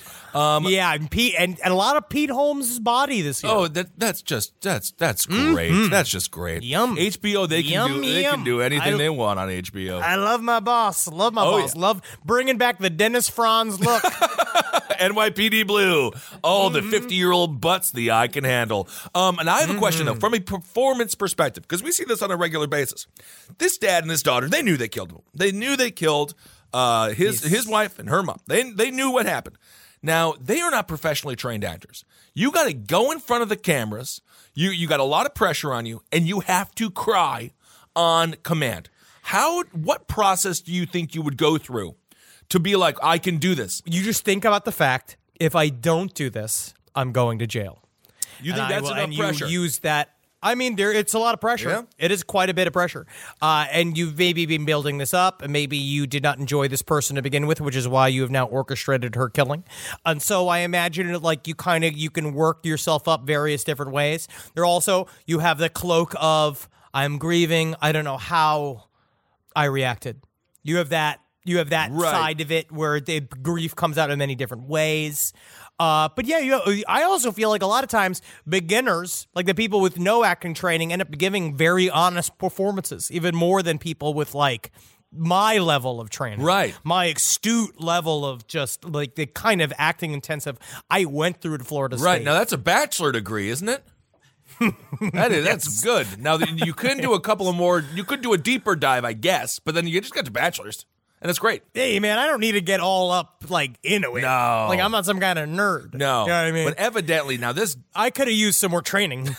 [0.69, 3.53] yeah, and Pete and, and a lot of Pete Holmes' body this year.
[3.53, 5.89] Oh, that that's just that's that's great.
[5.91, 6.63] That's just great.
[6.63, 6.71] Mm-hmm.
[6.71, 6.97] Yum.
[6.97, 10.01] HBO they can Yum, do they can do anything I- they want on HBO.
[10.03, 11.09] I love my boss.
[11.09, 11.75] Love my Oh, boss.
[11.75, 11.81] yeah.
[11.81, 14.03] Love bringing back the Dennis Franz look.
[14.97, 16.11] NYPD Blue.
[16.43, 16.91] All Mm-hmm.
[16.91, 18.89] the 50 year old butts the eye can handle.
[19.15, 20.21] Um, and I have a question, though, Mm-hmm.
[20.21, 23.07] from a performance perspective, because we see this on a regular basis.
[23.59, 25.21] This dad and his daughter, they knew they killed him.
[25.35, 26.35] They knew they killed
[26.73, 28.41] uh, his, his wife and her mom.
[28.47, 29.57] They, they knew what happened.
[30.03, 32.05] Now, they are not professionally trained actors.
[32.35, 34.21] You got to go in front of the cameras.
[34.55, 37.53] You, you got a lot of pressure on you, and you have to cry
[37.95, 38.89] on command.
[39.23, 41.97] How, what process do you think you would go through
[42.51, 43.83] to be like, I can do this?
[43.87, 47.83] you just think about the fact if I don't do this, I'm going to jail.
[48.41, 49.47] You think And I that's will- enough and pressure?
[49.47, 50.11] You use that.
[50.47, 51.69] I mean, there it's a lot of pressure.
[51.71, 51.83] Yeah.
[51.99, 53.07] It is quite a bit of pressure.
[53.43, 56.83] Uh, and you've maybe been building this up, and maybe you did not enjoy this
[56.83, 59.65] person to begin with, which is why you have now orchestrated her killing.
[60.05, 63.65] And so I imagine it like you kind of you can work yourself up various
[63.65, 64.29] different ways.
[64.55, 67.75] There also you have the cloak of I'm grieving.
[67.83, 68.85] I don't know how
[69.55, 70.23] I reacted.
[70.63, 71.21] You have that.
[71.45, 72.11] You have that Right.
[72.11, 75.33] side of it where the grief comes out in many different ways.
[75.79, 79.55] Uh, but yeah, you I also feel like a lot of times beginners, like the
[79.55, 84.15] people with no acting training, end up giving very honest performances, even more than people
[84.15, 84.71] with like
[85.13, 86.75] my level of training, Right.
[86.83, 90.59] My astute level of just like the kind of acting intensive
[90.91, 92.25] I went through at Florida Right State.
[92.25, 93.83] now, that's a bachelor degree, isn't it?
[95.13, 96.07] that is that's good.
[96.21, 97.85] Now you could do a couple of more.
[97.95, 100.87] You could do a deeper dive, I guess, but then you just got to bachelors,
[101.27, 101.65] and that's great.
[101.75, 104.21] hey man, I don't need to get all up like into it.
[104.21, 104.67] No.
[104.69, 105.93] like I'm not some kind of nerd.
[105.95, 106.69] No, you know what I mean.
[106.69, 109.35] But evidently, now this I could have used some more training.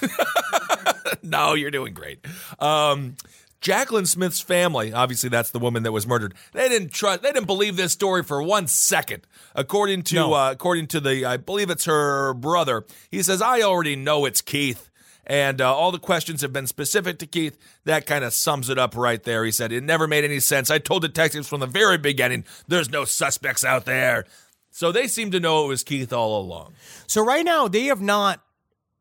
[1.23, 2.19] no, you're doing great.
[2.59, 3.15] Um,
[3.61, 6.33] Jacqueline Smith's family, obviously that's the woman that was murdered.
[6.51, 7.21] They didn't trust.
[7.21, 9.25] They didn't believe this story for one second.
[9.55, 10.33] According to No.
[10.33, 12.85] uh, according to the, I believe it's her brother.
[13.09, 14.89] He says, "I already know it's Keith."
[15.27, 17.57] And uh, all the questions have been specific to Keith.
[17.83, 19.43] That kind of sums it up right there.
[19.43, 20.71] He said, It never made any sense.
[20.71, 24.25] I told detectives from the very beginning there's no suspects out there.
[24.71, 26.73] So they seem to know it was Keith all along.
[27.07, 28.41] So right now they have not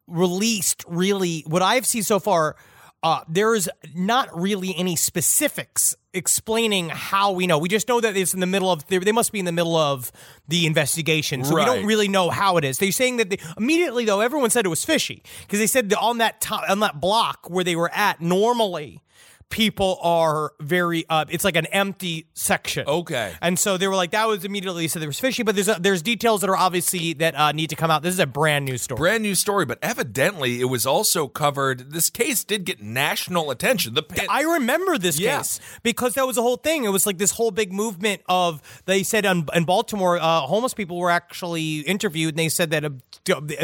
[0.09, 2.57] released really what I've seen so far.
[3.03, 7.59] Uh, there is not really any specifics explaining how we know.
[7.59, 8.87] We just know that it's in the middle of.
[8.87, 10.11] They, must be in the middle of
[10.49, 12.79] the investigation, so we don't really know how it is.
[12.79, 15.99] They're saying that they, immediately though everyone said it was fishy because they said that
[15.99, 19.03] on that to, on that block where they were at normally.
[19.49, 21.07] People are very.
[21.09, 22.85] Uh, it's like an empty section.
[22.87, 23.33] Okay.
[23.41, 25.79] And so they were like, that was immediately said there was fishy, but there's uh
[25.79, 28.03] there's details that are obviously that uh, need to come out.
[28.03, 28.99] This is a brand new story.
[28.99, 31.93] brand new story, but evidently it was also covered.
[31.93, 33.95] This case did get national attention.
[33.95, 35.39] The pa- I remember this Yeah.
[35.39, 36.85] case because that was the whole thing.
[36.85, 40.75] It was like this whole big movement of they said on, in Baltimore, uh, homeless
[40.75, 42.93] people were actually interviewed, and they said that a,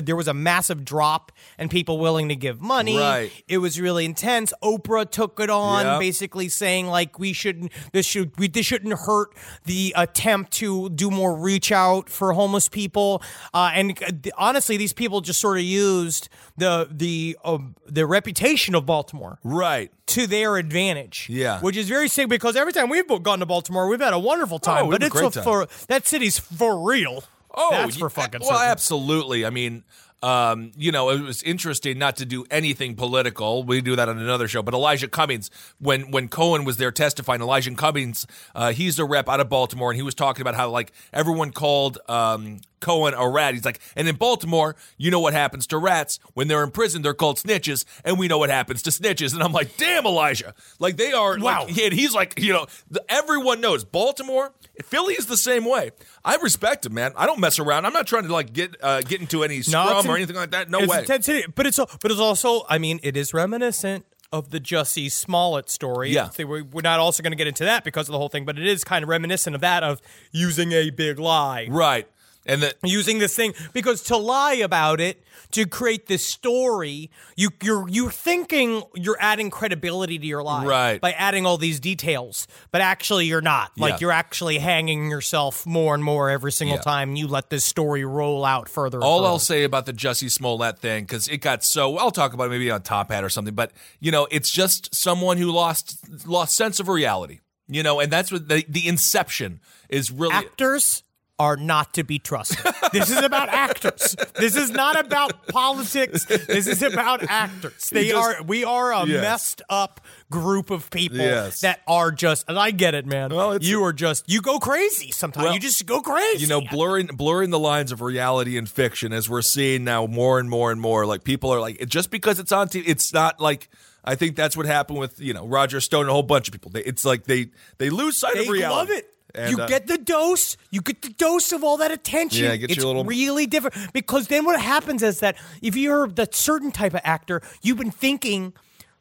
[0.00, 2.96] there was a massive drop in people willing to give money.
[2.98, 3.32] Right.
[3.48, 4.52] It was really intense.
[4.62, 6.00] Oprah took it on, Yep.
[6.00, 9.30] basically saying like we shouldn't this should we this shouldn't hurt
[9.64, 13.22] the attempt to do more reach out for homeless people.
[13.54, 18.74] Uh, and uh, honestly, these people just sort of used the the um, the reputation
[18.74, 19.90] of Baltimore right.
[20.06, 21.26] to their advantage.
[21.28, 21.60] Yeah.
[21.60, 24.58] Which is very sick because every time we've gone to Baltimore, we've had a wonderful
[24.58, 24.86] time.
[24.86, 27.24] Oh, but it's a great for that city's for real.
[27.54, 28.70] Oh, that's for fucking well, certain.
[28.70, 29.44] absolutely.
[29.44, 29.84] I mean,
[30.22, 33.64] um, you know, it was interesting not to do anything political.
[33.64, 34.62] We do that on another show.
[34.62, 35.50] But Elijah Cummings,
[35.80, 39.90] when when Cohen was there testifying, Elijah Cummings, uh, he's a rep out of Baltimore,
[39.90, 43.54] and he was talking about how like everyone called um, Cohen a rat.
[43.54, 47.00] He's like, and in Baltimore, you know what happens to rats when they're in prison?
[47.00, 49.32] They're called snitches, and we know what happens to snitches.
[49.32, 51.38] And I'm like, damn, Elijah, like they are.
[51.38, 51.64] Wow.
[51.64, 54.52] Like, and he's like, you know, the, everyone knows Baltimore,
[54.84, 55.92] Philly is the same way.
[56.24, 57.12] I respect him, man.
[57.16, 57.86] I don't mess around.
[57.86, 60.16] I'm not trying to like get uh, get into any No, scrum it's or in-
[60.16, 60.68] anything like that.
[60.68, 60.98] No it's way.
[60.98, 62.64] intensity, but it's but it's also.
[62.68, 66.10] I mean, it is reminiscent of the Jussie Smollett story.
[66.10, 66.30] Yeah.
[66.38, 68.66] We're not also going to get into that because of the whole thing, but it
[68.66, 70.00] is kind of reminiscent of that of
[70.32, 71.68] using a big lie.
[71.70, 72.08] right.
[72.44, 75.22] And that using this thing because to lie about it
[75.52, 81.00] to create this story you you're you're thinking you're adding credibility to your lie Right.
[81.00, 83.98] by adding all these details but actually you're not like Yeah.
[84.00, 86.82] you're actually hanging yourself more and more every single Yeah.
[86.82, 89.28] time you let this story roll out further and all further.
[89.28, 92.50] I'll say about the Jussie Smollett thing, because it got so I'll talk about it
[92.50, 93.70] maybe on Top Hat or something, but
[94.00, 97.38] you know, it's just someone who lost lost sense of reality.
[97.68, 101.04] You know, and that's what the the inception is really actors
[101.42, 102.58] are not to be trusted.
[102.92, 104.14] this is about actors.
[104.36, 106.24] This is not about politics.
[106.26, 107.90] This is about actors.
[107.90, 109.20] They just- are we are a Yes.
[109.22, 111.60] messed up group of people Yes.
[111.60, 113.34] that are just and I get it, man.
[113.34, 115.44] Well, you are just you go crazy sometimes.
[115.44, 116.38] Well, you just go crazy.
[116.42, 120.38] you know blurring blurring the lines of reality and fiction as we're seeing now more
[120.38, 123.40] and more and more like people are like just because it's on TV it's not
[123.40, 123.68] like
[124.04, 126.52] I think that's what happened with you know Roger Stone and a whole bunch of
[126.52, 129.08] people they, it's like they they lose sight they of reality love it.
[129.34, 130.56] And, you uh, get the dose.
[130.70, 132.44] You get the dose of all that attention.
[132.44, 136.08] Yeah, get it's your little- really different because then what happens is that if you're
[136.08, 138.52] the certain type of actor, you've been thinking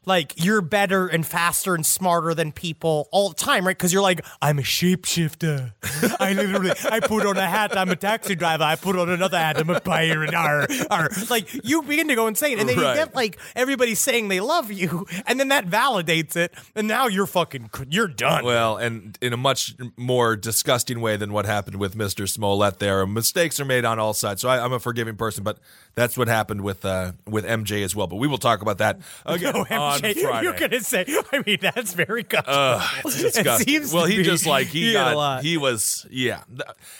[0.05, 3.77] like you're better and faster and smarter than people all the time, right?
[3.77, 5.73] Because you're like, I'm a shapeshifter.
[6.19, 7.77] I literally, I put on a hat.
[7.77, 8.63] I'm a taxi driver.
[8.63, 9.57] I put on another hat.
[9.59, 10.33] I'm a pirate.
[10.33, 11.09] Arr, arr.
[11.29, 12.89] Like you begin to go insane, and then Right.
[12.97, 17.07] you get like everybody saying they love you, and then that validates it, and now
[17.07, 18.43] you're fucking, you're done.
[18.43, 22.27] Well, and in a much more disgusting way than what happened with Mr.
[22.27, 23.05] Smollett there.
[23.05, 24.41] Mistakes are made on all sides.
[24.41, 25.59] So I, I'm a forgiving person, but
[25.95, 28.07] That's what happened with uh, with MJ as well.
[28.07, 30.43] But we will talk about that again No, on MJ, Friday.
[30.43, 31.05] you're gonna say?
[31.31, 32.25] I mean, that's very.
[32.33, 33.67] Uh, disgusting.
[33.67, 34.23] seems well, he be.
[34.23, 36.43] just like he, He got he was yeah.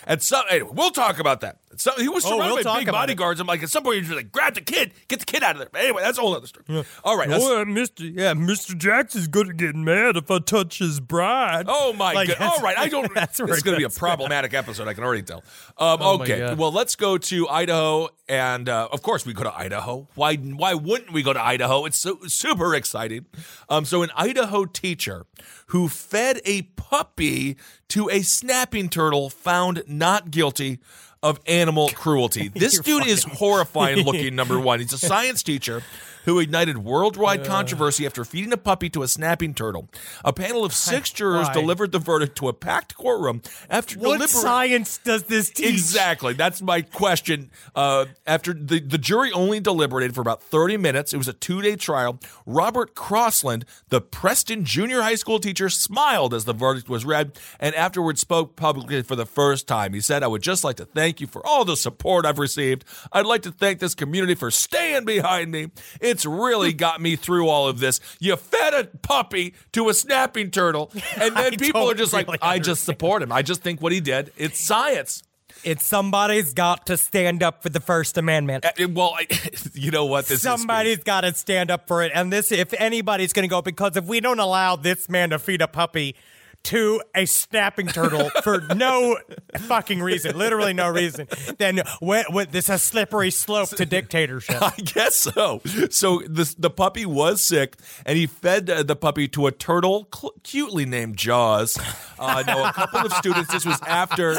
[0.06, 1.58] At some anyway, we'll talk about that.
[1.98, 3.06] He was Oh, surrounded we'll by big about it.
[3.06, 3.40] bodyguards.
[3.40, 5.52] I'm like, at some point, you're just like, grab the kid, get the kid out
[5.52, 5.68] of there.
[5.72, 6.84] But anyway, that's a whole other story.
[7.02, 7.30] All right.
[7.32, 8.00] Oh, uh, Mr.
[8.14, 8.76] Yeah, Mr.
[8.76, 11.64] Jackson's gonna get mad if I touch his bride.
[11.68, 12.40] Oh my Like, god!
[12.42, 13.12] All right, I don't.
[13.14, 14.86] that's this is to be a problematic episode.
[14.86, 15.38] I can already tell.
[15.78, 19.54] Um, Oh okay, well, let's go to Idaho, and uh, of course, we go to
[19.54, 20.08] Idaho.
[20.14, 20.36] Why?
[20.36, 21.84] Why wouldn't we go to Idaho?
[21.84, 23.26] It's so super exciting.
[23.68, 25.26] Um, so, an Idaho teacher
[25.66, 27.56] who fed a puppy
[27.88, 30.80] to a snapping turtle found not guilty
[31.22, 32.50] of animal cruelty.
[32.54, 34.34] This dude is horrifying looking.
[34.42, 35.82] Number one, he's a science teacher
[36.24, 39.88] who ignited worldwide controversy after feeding a puppy to a snapping turtle.
[40.24, 41.52] A panel of six jurors Why?
[41.54, 44.30] delivered the verdict to a packed courtroom after What deliberate.
[44.30, 45.68] science does this teach?
[45.70, 46.32] Exactly.
[46.34, 47.50] That's my question.
[47.74, 51.62] Uh, after the, the jury only deliberated for about 30 minutes, it was a two
[51.62, 52.18] day trial.
[52.46, 57.74] Robert Crosland, the Preston junior high school teacher, smiled as the verdict was read and
[57.74, 59.92] afterwards spoke publicly for the first time.
[59.92, 62.84] He said, I would just like to thank you for all the support I've received.
[63.12, 65.70] I'd like to thank this community for staying behind me.
[66.12, 68.00] It's really got me through all of this.
[68.20, 72.38] You fed a puppy to a snapping turtle, and then people are just like, really
[72.40, 73.32] I just support him.
[73.32, 75.22] I just think what he did, it's science.
[75.64, 78.64] It's somebody's got to stand up for the First Amendment.
[78.64, 79.26] Uh, Well, I,
[79.74, 80.26] you know what?
[80.26, 82.10] This Somebody's got to stand up for it.
[82.14, 85.38] And this, if anybody's going to go, because if we don't allow this man to
[85.38, 86.16] feed a puppy
[86.64, 89.18] to a snapping turtle for no
[89.62, 91.26] fucking reason, literally no reason,
[91.58, 94.58] then what, what, this is a slippery slope to dictatorship.
[94.62, 95.60] I guess so.
[95.90, 100.32] So this, the puppy was sick, and he fed the puppy to a turtle cl-
[100.42, 101.78] cutely named Jaws.
[102.18, 103.50] Uh, no, a couple of students.
[103.52, 104.36] This was after.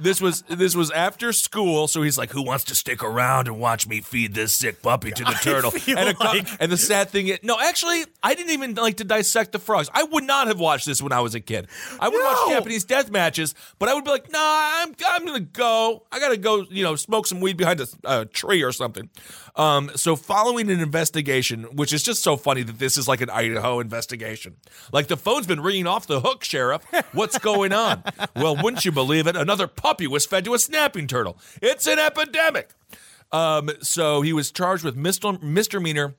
[0.00, 1.88] This was this was after school.
[1.88, 5.10] So he's like, "Who wants to stick around and watch me feed this sick puppy
[5.12, 8.52] to the turtle?" and, a like- and the sad thing is, no, actually, I didn't
[8.52, 9.88] even like to dissect the frogs.
[9.94, 11.68] I would not have watched this when I was a kid.
[12.00, 15.40] I would watch Japanese death matches, but I would be like, "Nah, I'm I'm gonna
[15.40, 16.04] go.
[16.12, 16.66] I gotta go.
[16.70, 19.10] You know, smoke some weed behind a uh, tree or something."
[19.56, 23.30] Um, so following an investigation, which is just so funny that this is like an
[23.30, 24.56] Idaho investigation.
[24.92, 26.82] Like the phone's been ringing off the hook, Sheriff.
[27.12, 28.02] What's going on?
[28.36, 29.36] well, wouldn't you believe it?
[29.36, 31.38] Another puppy was fed to a snapping turtle.
[31.62, 32.70] It's an epidemic.
[33.32, 36.14] Um, so he was charged with misdemeanor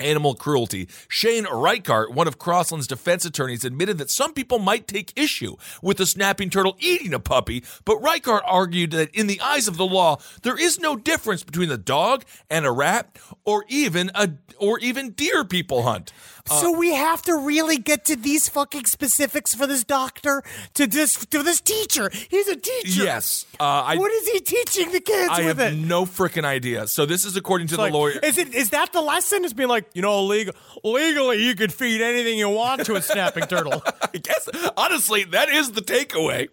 [0.00, 0.88] animal cruelty.
[1.08, 5.98] Shane Reichart, one of Crosland's defense attorneys, admitted that some people might take issue with
[5.98, 9.86] the snapping turtle eating a puppy, but Reichart argued that in the eyes of the
[9.86, 14.78] law, there is no difference between a dog and a rat or even a or
[14.78, 16.12] even deer people hunt.
[16.50, 20.42] So we have to really get to these fucking specifics for this doctor,
[20.74, 22.10] to this to this teacher.
[22.28, 23.04] He's a teacher.
[23.04, 23.46] Yes.
[23.58, 25.76] Uh, I what is he teaching the kids I with have it?
[25.76, 26.86] no freaking idea.
[26.86, 28.18] So this is according to the Like, lawyer.
[28.22, 29.44] Is it is that the lesson?
[29.44, 33.02] Is being like, you know, legal, legally you could feed anything you want to a
[33.02, 33.82] snapping turtle.
[34.02, 36.48] I guess honestly, that is the takeaway.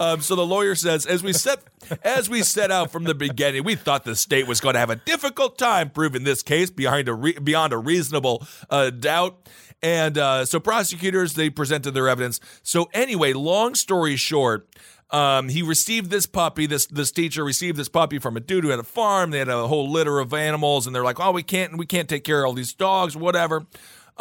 [0.00, 1.60] Um, so the lawyer says, as we set
[2.04, 4.90] as we set out from the beginning, we thought the state was going to have
[4.90, 9.41] a difficult time proving this case behind a re- beyond a reasonable uh, doubt.
[9.82, 12.40] And uh, so prosecutors they presented their evidence.
[12.62, 14.68] So anyway, long story short.
[15.10, 16.64] Um, he received this puppy.
[16.66, 19.30] This this teacher received this puppy from a dude who had a farm.
[19.30, 22.08] They had a whole litter of animals, and they're like, "Oh, we can't we can't
[22.08, 23.66] take care of all these dogs, whatever."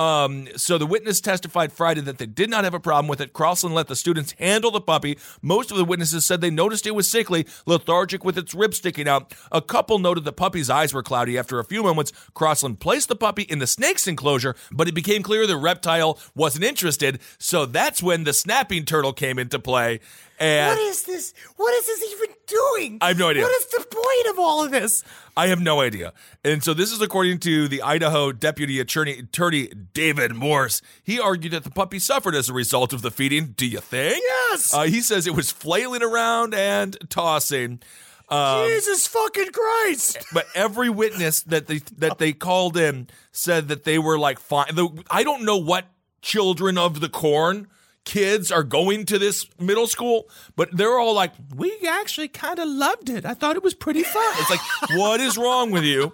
[0.02, 3.34] Um, so the witness testified Friday that they did not have a problem with it.
[3.34, 5.20] Crosland let the students handle the puppy.
[5.44, 9.08] Most of the witnesses said they noticed it was sickly, lethargic with its ribs sticking
[9.08, 9.32] out.
[9.52, 11.38] A couple noted the puppy's eyes were cloudy.
[11.38, 15.22] After a few moments, Crosland placed the puppy in the snake's enclosure, but it became
[15.22, 17.20] clear the reptile wasn't interested.
[17.38, 20.00] So that's when the snapping turtle came into play.
[20.42, 21.36] And what is this?
[21.56, 22.98] What is this even doing?
[23.00, 23.44] I have no idea.
[23.44, 25.04] What is the point of all of this?
[25.38, 26.14] I have no idea.
[26.44, 30.82] And so this is according to the Idaho Deputy Attorney, Attorney David Morse.
[31.04, 33.54] He argued that the puppy suffered as a result of the feeding.
[33.56, 34.24] Do you think?
[34.24, 34.74] Yes.
[34.74, 37.80] Uh, he says it was flailing around and tossing.
[38.28, 40.26] Um, Jesus fucking Christ!
[40.34, 44.74] but every witness that they that they called in said that they were like fine.
[44.74, 45.86] The, I don't know what
[46.22, 47.68] children of the corn
[48.06, 52.68] kids are going to this middle school, but they're all like, "We actually kind of
[52.68, 53.26] loved it.
[53.26, 56.14] I thought it was pretty fun." It's like, what is wrong with you?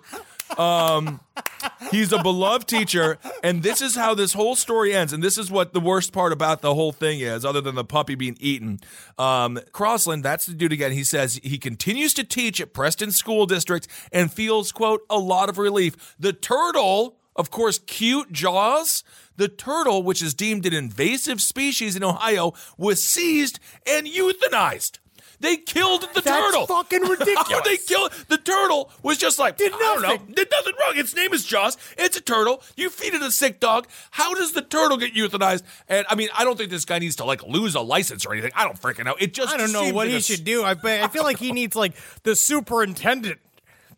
[0.57, 1.19] Um,
[1.91, 5.11] he's a beloved teacher, and this is how this whole story ends.
[5.11, 7.83] And this is what the worst part about the whole thing is, other than the
[7.83, 8.79] puppy being eaten.
[9.17, 10.91] Um, Crosland, that's the dude again.
[10.91, 15.49] He says he continues to teach at Preston School District and feels, quote, a lot
[15.49, 16.15] of relief.
[16.19, 19.03] The turtle, of course, cute Jaws.
[19.37, 24.97] The turtle, which is deemed an invasive species in Ohio, was seized and euthanized.
[25.39, 26.23] They killed the turtle.
[26.23, 26.65] That's turtle.
[26.65, 27.61] fucking How ridiculous.
[27.65, 30.33] they kill the turtle was just like Did I don't know, nothing.
[30.33, 30.93] did nothing wrong.
[30.97, 31.77] Its name is Jaws.
[31.97, 32.63] It's a turtle.
[32.75, 33.87] You feed it a sick dog.
[34.09, 35.61] How does the turtle get euthanized?
[35.87, 38.33] And I mean, I don't think this guy needs to like lose a license or
[38.33, 38.51] anything.
[38.55, 39.15] I don't freaking know.
[39.19, 40.63] It just I don't know what he should do.
[40.63, 43.39] I, I feel like he needs like the superintendent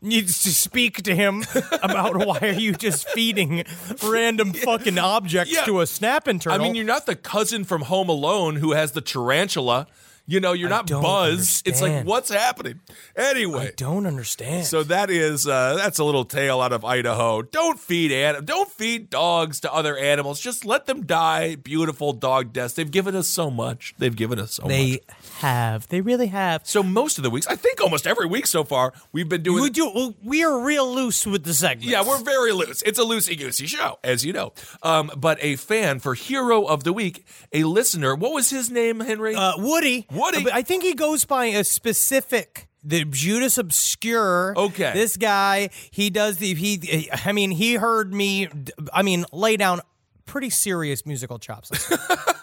[0.02, 1.44] needs to speak to him
[1.84, 3.64] about why are you just feeding
[4.04, 5.66] random fucking objects Yeah.
[5.66, 6.60] to a snapping turtle.
[6.60, 9.88] I mean, you're not the cousin from Home Alone who has the tarantula.
[10.26, 11.64] You know, you're I not Buzz.
[11.66, 12.82] It's like, what's happening?
[13.16, 14.68] Anyway, I don't understand.
[14.68, 17.42] So that is uh, that's a little tale out of Idaho.
[17.42, 20.40] Don't feed anim- don't feed dogs to other animals.
[20.40, 22.76] Just let them die beautiful dog deaths.
[22.76, 23.96] They've given us so much.
[23.98, 24.70] They've given us so much.
[24.70, 25.00] they
[25.40, 25.88] have.
[25.90, 26.62] They really have.
[26.66, 29.62] So most of the weeks, I think almost every week so far, we've been doing.
[29.62, 29.92] We do.
[29.94, 31.88] well, We are real loose with the segments.
[31.92, 32.82] yeah, we're very loose.
[32.84, 34.54] It's a loosey goosey show, as you know.
[34.84, 38.16] Um, but a fan for Hero of the Week, a listener.
[38.16, 39.36] What was his name, Henry?
[39.36, 40.06] Uh, Woody.
[40.12, 40.46] Woody.
[40.52, 42.68] I think he goes by a specific.
[42.82, 44.54] The Judas Obscure.
[44.56, 44.94] Okay.
[44.94, 47.10] This guy, he does the he.
[47.12, 48.48] I mean, he heard me.
[48.94, 49.82] I mean, lay down
[50.26, 51.72] pretty serious musical chops.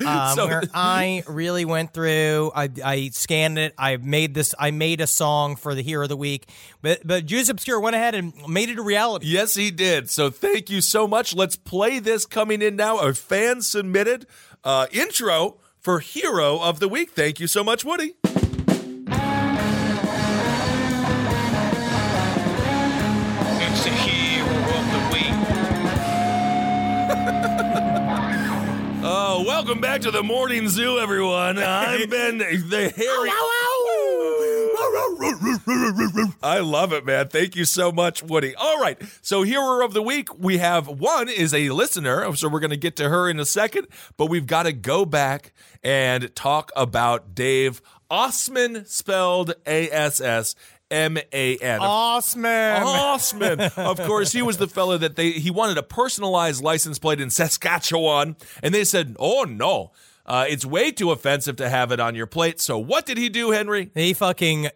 [0.06, 3.74] Um, So- where I really went through, I, I scanned it.
[3.78, 4.54] I made this.
[4.58, 6.48] I made a song for the Hero of the Week,
[6.82, 9.26] but but Jews Obscure went ahead and made it a reality.
[9.26, 10.10] Yes, he did.
[10.10, 11.34] So thank you so much.
[11.34, 12.98] Let's play this coming in now.
[12.98, 14.26] A fan submitted
[14.64, 17.10] uh, intro for Hero of the Week.
[17.10, 18.14] Thank you so much, Woody.
[29.74, 31.58] Welcome back to the morning zoo, everyone.
[31.58, 33.30] I'm Ben, the hairy.
[36.40, 37.26] I love it, man.
[37.26, 38.54] Thank you so much, Woody.
[38.54, 38.96] All right.
[39.20, 42.32] So, hero of the week, we have one is a listener.
[42.36, 45.04] So, we're going to get to her in a second, but we've got to go
[45.04, 45.52] back
[45.82, 50.54] and talk about Dave Assman, spelled A S S
[50.94, 51.80] M A N.
[51.80, 52.82] Osman.
[52.84, 53.60] Osman.
[53.76, 57.30] of course, he was the fellow that they he wanted a personalized license plate in
[57.30, 59.90] Saskatchewan, and they said, "Oh no,
[60.24, 63.28] uh, it's way too offensive to have it on your plate." So what did he
[63.28, 63.90] do, Henry?
[63.94, 64.68] He fucking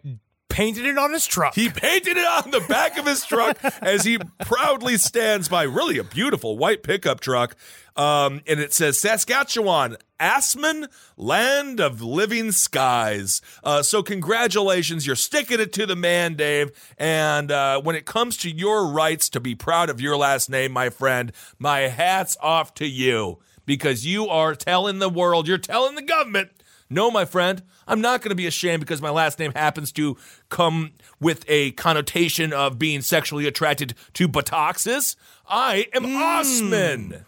[0.48, 1.54] painted it on his truck.
[1.54, 5.98] He painted it on the back of his truck as he proudly stands by really
[5.98, 7.54] a beautiful white pickup truck.
[7.98, 10.86] Um, and it says Saskatchewan, Assman,
[11.16, 13.42] land of living skies.
[13.64, 15.06] Uh, so, congratulations.
[15.06, 16.70] You're sticking it to the man, Dave.
[16.96, 20.72] And uh, when it comes to your rights to be proud of your last name,
[20.72, 25.96] my friend, my hat's off to you because you are telling the world, you're telling
[25.96, 26.50] the government
[26.90, 30.16] no, my friend, I'm not going to be ashamed because my last name happens to
[30.48, 35.16] come with a connotation of being sexually attracted to buttocks.
[35.46, 37.26] I am Osman,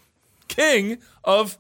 [0.51, 1.57] king of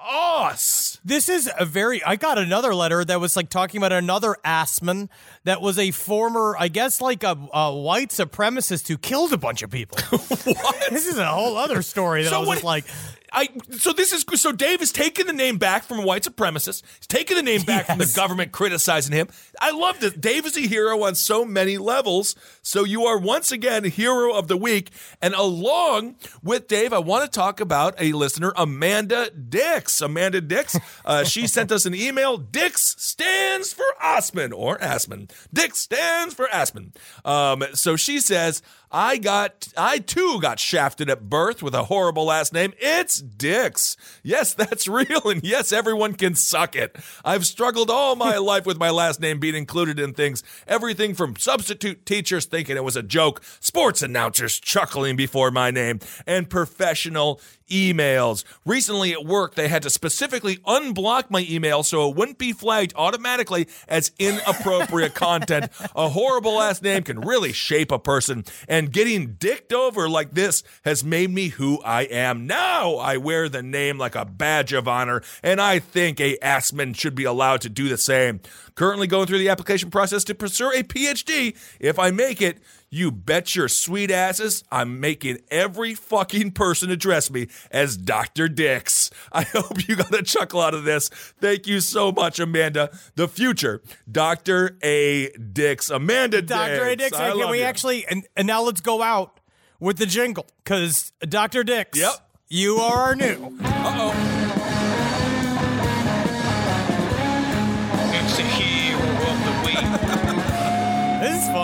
[0.00, 0.98] Os.
[1.04, 2.02] This is a very.
[2.04, 5.08] I got another letter that was like talking about another Assman
[5.44, 9.62] that was a former, I guess, like a, a white supremacist who killed a bunch
[9.62, 9.98] of people.
[10.48, 10.86] What?
[10.90, 12.84] this is a whole other story that So I was what- just like,
[13.32, 16.82] I so this is so Dave is taking the name back from a white supremacist.
[16.98, 19.28] He's taking the name back from the government criticizing him.
[19.60, 20.14] I love this.
[20.14, 22.34] Dave is a hero on so many levels.
[22.62, 24.90] So you are once again hero of the week.
[25.20, 30.00] And along with Dave, I want to talk about a listener, Amanda Dix.
[30.00, 30.78] Amanda Dix.
[31.04, 32.38] Uh, she sent us an email.
[32.38, 35.30] Dix stands for Osman or Assman.
[35.52, 36.94] Dix stands for Assman.
[37.24, 38.62] Um, so she says.
[38.90, 42.72] I got, I too got shafted at birth with a horrible last name.
[42.78, 43.96] It's Dix.
[44.22, 45.28] Yes, that's real.
[45.28, 46.96] And yes, everyone can suck it.
[47.24, 50.42] I've struggled all my life with my last name being included in things.
[50.66, 56.00] Everything from substitute teachers thinking it was a joke, sports announcers chuckling before my name,
[56.26, 58.44] and professional emails.
[58.64, 62.92] Recently at work, they had to specifically unblock my email so it wouldn't be flagged
[62.96, 65.70] automatically as inappropriate content.
[65.94, 70.62] A horrible last name can really shape a person, and getting dicked over like this
[70.84, 72.46] has made me who I am.
[72.46, 76.96] Now I wear the name like a badge of honor, and I think a Assman
[76.96, 78.40] should be allowed to do the same.
[78.78, 81.56] Currently going through the application process to pursue a PhD.
[81.80, 82.58] If I make it,
[82.90, 88.46] you bet your sweet asses I'm making every fucking person address me as Dr.
[88.48, 89.10] Dix.
[89.32, 91.08] I hope you got a chuckle out of this.
[91.08, 92.96] Thank you so much, Amanda.
[93.16, 94.78] The future, Dr.
[94.84, 95.30] A.
[95.30, 95.90] Dix.
[95.90, 96.84] Amanda Dr.
[96.84, 96.94] A.
[96.94, 97.64] Dix, I can we you.
[97.64, 99.40] actually, and, and now let's go out
[99.80, 101.64] with the jingle because Dr.
[101.64, 102.12] Dix, Yep.
[102.48, 103.58] you are our new.
[103.60, 104.14] Uh-oh.
[104.14, 104.37] It's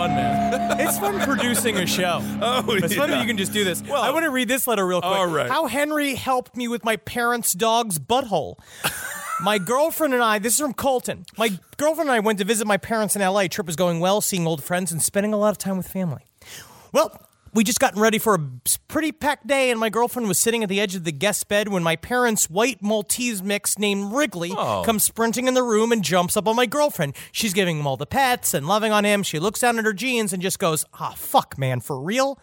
[0.07, 0.45] fun, man.
[0.85, 2.21] It's fun producing a show.
[2.41, 3.81] Oh, It's fun that you can just do this.
[3.81, 5.11] Well- I want to read this letter real quick.
[5.11, 5.49] All right.
[5.49, 8.55] How Henry helped me with my parents' dog's butthole.
[9.41, 11.25] My girlfriend and I, this is from Colton.
[11.37, 13.47] My girlfriend and I went to visit my parents in LA.
[13.47, 16.21] Trip was going well, seeing old friends and spending a lot of time with family.
[16.93, 17.11] Well,
[17.55, 18.39] we just gotten ready for a
[18.89, 21.69] pretty packed day, and my girlfriend was sitting at the edge of the guest bed
[21.69, 24.83] when my parents' white Maltese mix named Wrigley Oh.
[24.85, 27.15] comes sprinting in the room and jumps up on my girlfriend.
[27.31, 29.23] She's giving him all the pets and loving on him.
[29.23, 32.37] She looks down at her jeans and just goes, "Ah, fuck, man, for real."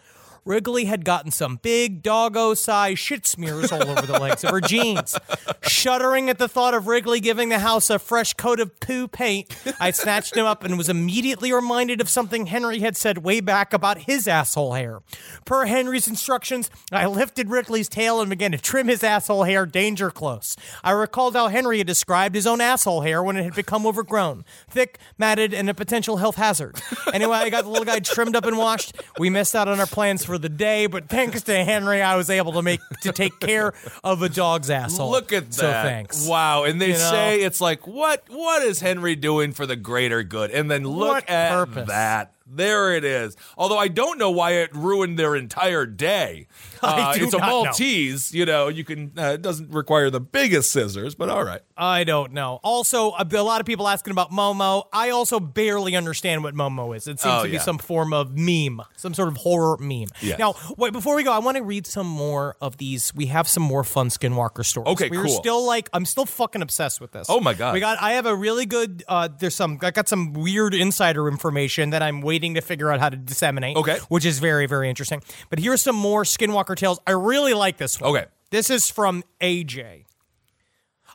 [0.45, 4.59] Wrigley had gotten some big doggo sized shit smears all over the legs of her
[4.59, 5.17] jeans.
[5.61, 9.55] Shuddering at the thought of Wrigley giving the house a fresh coat of poo paint,
[9.79, 13.73] I snatched him up and was immediately reminded of something Henry had said way back
[13.73, 15.01] about his asshole hair.
[15.45, 20.11] Per Henry's instructions, I lifted Wrigley's tail and began to trim his asshole hair danger
[20.11, 20.55] close.
[20.83, 24.43] I recalled how Henry had described his own asshole hair when it had become overgrown,
[24.69, 26.81] thick, matted, and a potential health hazard.
[27.13, 28.95] Anyway, I got the little guy trimmed up and washed.
[29.17, 32.29] We missed out on our plans for the day, but thanks to Henry, I was
[32.29, 33.73] able to make to take care
[34.03, 35.11] of a dog's asshole.
[35.11, 35.53] Look at that.
[35.53, 36.27] So thanks.
[36.27, 36.63] Wow.
[36.63, 37.11] And they You know?
[37.11, 40.51] say it's like, what what is Henry doing for the greater good?
[40.51, 41.87] And then look What at purpose?
[41.87, 42.33] that.
[42.45, 43.35] There it is.
[43.57, 46.47] Although I don't know why it ruined their entire day.
[46.83, 47.63] I Uh, it's a not know.
[47.65, 51.61] Maltese, you know, you can uh, it doesn't require the biggest scissors, but all right.
[51.77, 52.59] I don't know.
[52.63, 54.83] Also, a, a lot of people asking about Momo.
[54.91, 57.07] I also barely understand what Momo is.
[57.07, 57.61] It seems Oh, to be yeah.
[57.61, 60.07] some form of meme, some sort of horror meme.
[60.21, 60.37] Yes.
[60.37, 63.15] Now, wait, before we go, I want to read some more of these.
[63.15, 64.91] We have some more fun Skinwalker stories.
[64.93, 65.31] Okay, We're cool.
[65.39, 67.27] still like, I'm still fucking obsessed with this.
[67.29, 67.73] Oh, my God.
[67.73, 68.01] We got.
[68.01, 69.03] I have a really good.
[69.07, 69.79] Uh, there's some.
[69.81, 73.77] I got some weird insider information that I'm waiting to figure out how to disseminate.
[73.77, 73.99] Okay.
[74.09, 75.21] Which is very, very interesting.
[75.49, 76.99] But here's some more Skinwalker tales.
[77.05, 78.09] I really like this one.
[78.15, 78.25] Okay.
[78.49, 80.05] This is from AJ.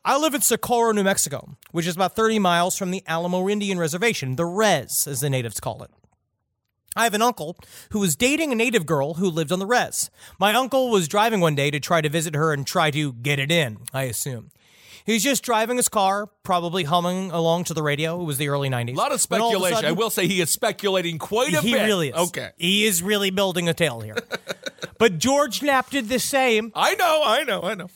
[0.05, 3.79] I live in Socorro, New Mexico, which is about 30 miles from the Alamo Indian
[3.79, 5.91] Reservation, the Res, as the natives call it.
[6.97, 7.57] I have an uncle
[7.91, 10.11] who was dating a native girl who lived on the res.
[10.41, 13.39] My uncle was driving one day to try to visit her and try to get
[13.39, 14.51] it in, I assume.
[15.09, 18.21] He's just driving his car, probably humming along to the radio.
[18.21, 18.93] It was the early 90s.
[18.93, 19.87] A lot of When all a speculation.
[19.87, 21.87] I will say he is speculating quite a he bit.
[21.87, 22.15] really is.
[22.15, 22.51] Okay.
[22.59, 24.17] He is really building a tale here.
[24.99, 27.89] but George Knapp did the same I know, I know, I know.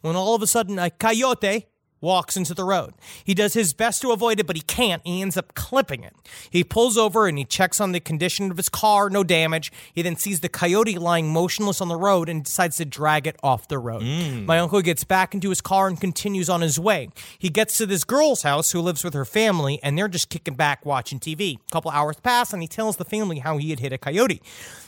[0.00, 1.66] when all of a sudden a coyote
[2.00, 2.94] walks into the road.
[3.24, 5.02] He does his best to avoid it, but he can't.
[5.04, 6.14] He ends up clipping it.
[6.50, 9.72] He pulls over and he checks on the condition of his car, no damage.
[9.94, 13.36] He then sees the coyote lying motionless on the road and decides to drag it
[13.42, 14.02] off the road.
[14.02, 14.46] Mm.
[14.46, 17.10] My uncle gets back into his car and continues on his way.
[17.38, 20.54] He gets to this girl's house who lives with her family, and they're just kicking
[20.54, 21.56] back watching TV.
[21.56, 24.42] A couple hours pass, and he tells the family how he had hit a coyote.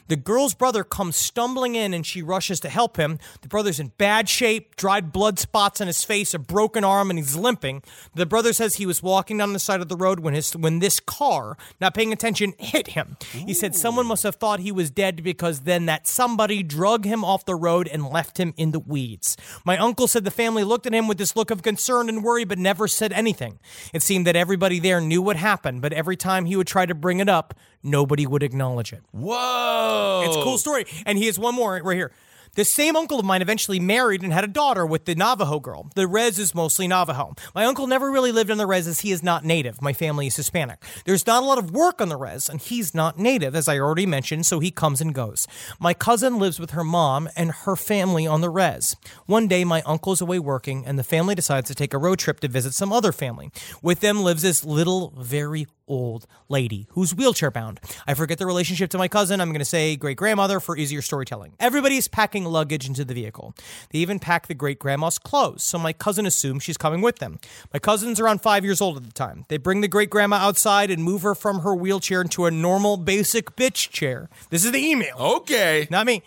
[0.08, 3.18] The girl's brother comes stumbling in and she rushes to help him.
[3.40, 7.18] The brother's in bad shape, dried blood spots on his face, a broken arm, and
[7.18, 7.82] he's limping.
[8.14, 10.78] The brother says he was walking down the side of the road when his when
[10.78, 13.16] this car, not paying attention, hit him.
[13.32, 17.24] He said someone must have thought he was dead because then that somebody drug him
[17.24, 19.36] off the road and left him in the weeds.
[19.64, 22.44] My uncle said the family looked at him with this look of concern and worry
[22.44, 23.58] but never said anything.
[23.92, 26.94] It seemed that everybody there knew what happened, but every time he would try to
[26.94, 29.02] bring it up, nobody would acknowledge it.
[29.12, 30.22] Whoa.
[30.26, 30.86] It's a cool story.
[31.06, 32.12] And he has one more right here.
[32.54, 35.90] The same uncle of mine eventually married and had a daughter with the Navajo girl.
[35.94, 37.34] The res is mostly Navajo.
[37.54, 39.80] My uncle never really lived on the res as he is not native.
[39.80, 40.84] My family is Hispanic.
[41.06, 43.78] There's not a lot of work on the res, and he's not native, as I
[43.78, 45.48] already mentioned, so he comes and goes.
[45.80, 48.96] My cousin lives with her mom and her family on the res.
[49.24, 52.18] One day, my uncle is away working, and the family decides to take a road
[52.18, 53.50] trip to visit some other family.
[53.80, 57.80] With them lives this little, very old lady who's wheelchair bound.
[58.06, 59.40] I forget the relationship to my cousin.
[59.40, 61.52] I'm going to say great grandmother for easier storytelling.
[61.60, 63.54] Everybody's packing luggage into the vehicle.
[63.90, 67.38] They even pack the great grandma's clothes, so my cousin assumes she's coming with them.
[67.72, 69.44] My cousin's around five years old at the time.
[69.48, 72.96] They bring the great grandma outside and move her from her wheelchair into a normal,
[72.96, 74.28] basic bitch chair.
[74.50, 75.16] This is the email.
[75.18, 75.86] Okay.
[75.90, 76.22] Not me.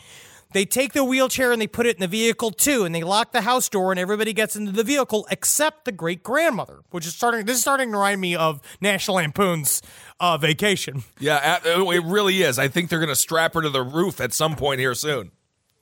[0.53, 3.33] They take the wheelchair and they put it in the vehicle too, and they lock
[3.33, 7.13] the house door, and everybody gets into the vehicle except the great grandmother, which is
[7.13, 7.45] starting.
[7.45, 9.81] This is starting to remind me of National Lampoon's
[10.19, 11.03] uh, Vacation.
[11.19, 12.57] Yeah, it really is.
[12.57, 15.31] I think they're going to strap her to the roof at some point here soon.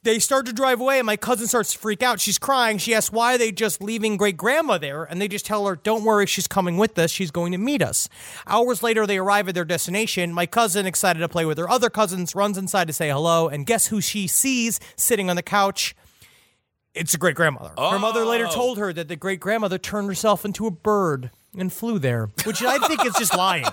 [0.03, 2.19] They start to drive away, and my cousin starts to freak out.
[2.19, 2.77] She's crying.
[2.77, 5.77] She asks why are they just leaving great grandma there, and they just tell her,
[5.77, 7.09] "Don't worry, she's coming with us.
[7.09, 8.09] She's going to meet us."
[8.45, 10.33] Hours later, they arrive at their destination.
[10.33, 13.65] My cousin, excited to play with her other cousins, runs inside to say hello, and
[13.65, 15.95] guess who she sees sitting on the couch?
[16.93, 17.73] It's a great grandmother.
[17.77, 18.53] Her mother later oh.
[18.53, 22.61] told her that the great grandmother turned herself into a bird and flew there, which
[22.61, 23.65] I think is just lying.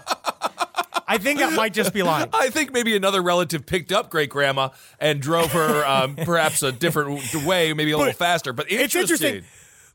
[1.10, 2.28] I think that might just be lying.
[2.32, 6.72] I think maybe another relative picked up great grandma and drove her um, perhaps a
[6.72, 8.52] different way, maybe a little faster.
[8.52, 9.26] But It's interesting.
[9.26, 9.44] interesting.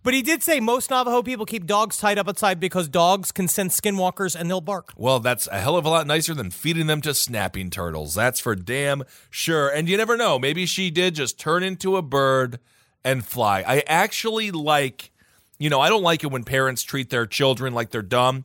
[0.03, 3.47] But he did say most Navajo people keep dogs tied up outside because dogs can
[3.47, 4.93] sense skinwalkers and they'll bark.
[4.95, 8.13] Well, that's a hell of a lot nicer than feeding them to snapping turtles.
[8.13, 9.67] That's for damn sure.
[9.67, 10.37] And you never know.
[10.37, 12.59] Maybe she did just turn into a bird
[13.03, 13.63] and fly.
[13.65, 15.11] I actually like
[15.57, 18.43] you know, I don't like it when parents treat their children like they're dumb,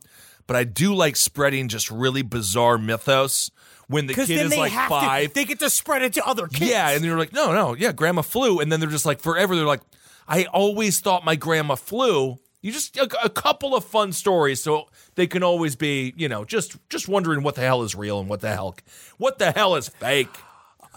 [0.51, 3.51] but I do like spreading just really bizarre mythos
[3.87, 5.29] when the kid then is they like have five.
[5.29, 6.69] to, they get to spread it to other kids.
[6.69, 9.55] Yeah, and you're like, no, no, yeah, grandma flew, and then they're just like forever.
[9.55, 9.79] They're like,
[10.27, 12.37] I always thought my grandma flew.
[12.61, 16.43] You just a, a couple of fun stories, so they can always be, you know,
[16.43, 18.75] just just wondering what the hell is real and what the hell,
[19.19, 20.35] what the hell is fake.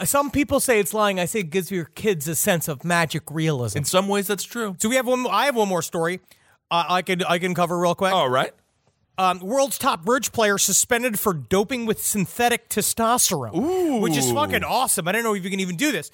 [0.03, 1.21] Some people say it's lying.
[1.21, 3.79] I say it gives your kids a sense of magic realism.
[3.79, 4.75] In some ways, that's true.
[4.81, 5.29] So we have one.
[5.31, 6.19] I have one more story.
[6.73, 8.13] Uh, I can I can cover real quick.
[8.13, 8.53] All right.
[9.17, 15.07] Um, world's top bridge player suspended for doping with synthetic testosterone, which is fucking awesome.
[15.07, 16.11] I don't know if you can even do this.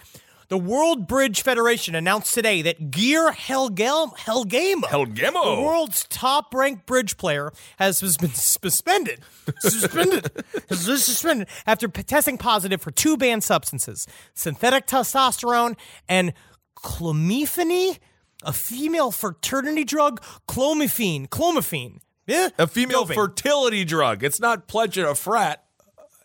[0.48, 5.56] The World Bridge Federation announced today that Geir Helgel- Helgemo, Helgemo.
[5.56, 9.20] the world's top-ranked bridge player, has been suspended,
[9.60, 10.28] suspended,
[10.68, 15.76] has been suspended after testing positive for two banned substances: synthetic testosterone
[16.08, 16.32] and
[16.76, 17.98] clomiphene,
[18.42, 22.00] a female fertility drug, clomiphene, clomiphene.
[22.30, 23.16] Yeah, A female Doping.
[23.16, 24.22] fertility drug.
[24.24, 25.64] It's not pledging a frat.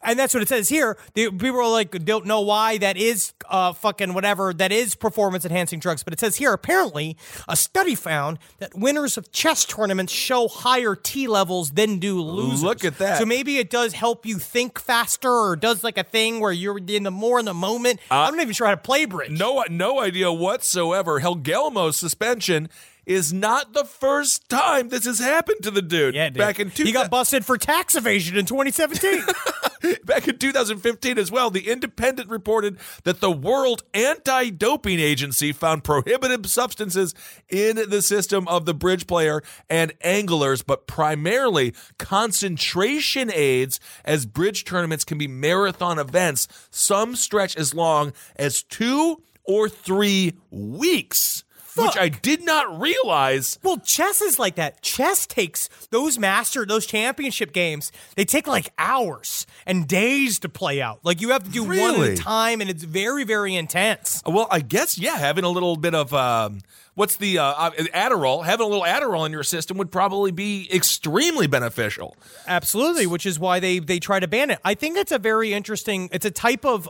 [0.04, 0.98] and that's what it says here.
[1.16, 5.46] The, people are like, don't know why that is uh, fucking whatever that is performance
[5.46, 10.14] enhancing drugs, but it says here apparently a study found that winners of chess tournaments
[10.14, 12.62] show higher T levels than do losers.
[12.64, 13.18] Look at that.
[13.18, 16.78] So maybe it does help you think faster, or does like a thing where you're
[16.78, 18.00] in the more in the moment.
[18.12, 19.32] I'm not even sure how to play bridge.
[19.32, 21.20] No, no idea whatsoever.
[21.22, 22.70] Helgemo's suspension
[23.06, 26.16] is not the first time this has happened to the dude.
[26.16, 26.38] Yeah, dude.
[26.38, 29.24] back in two, he got busted for tax evasion in 2017.
[30.06, 31.50] back in 2015 as well.
[31.50, 37.14] The Independent reported that the World Anti-Doping Agency found prohibitive substances
[37.50, 44.66] in the system of the bridge player and anglers, but primarily concentration aids, as bridge
[44.66, 46.48] tournaments can be marathon events.
[46.70, 51.44] Some stretch as long as two or three weeks.
[51.84, 53.60] Which I did not realize.
[53.64, 54.82] Well, chess is like that.
[54.82, 57.92] Chess takes those master, those championship games.
[58.16, 61.00] They take like hours and days to play out.
[61.04, 64.22] Like you have to do one at a time, and it's very, very intense.
[64.26, 66.62] Well, I guess yeah, having a little bit of um,
[66.96, 70.68] what's the uh, uh, Adderall, having a little Adderall in your system would probably be
[70.74, 72.18] extremely beneficial.
[72.48, 74.60] Absolutely, which is why they they try to ban it.
[74.66, 76.10] I think it's a very interesting.
[76.12, 76.90] It's a type of.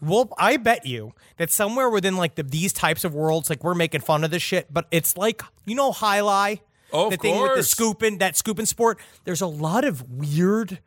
[0.00, 3.74] Well, I bet you that somewhere within like the, these types of worlds, like we're
[3.74, 6.60] making fun of this shit, but it's like you know, jai alai.
[6.90, 8.98] Oh, of the thing with the scooping, that scooping sport.
[9.24, 10.78] There's a lot of weird,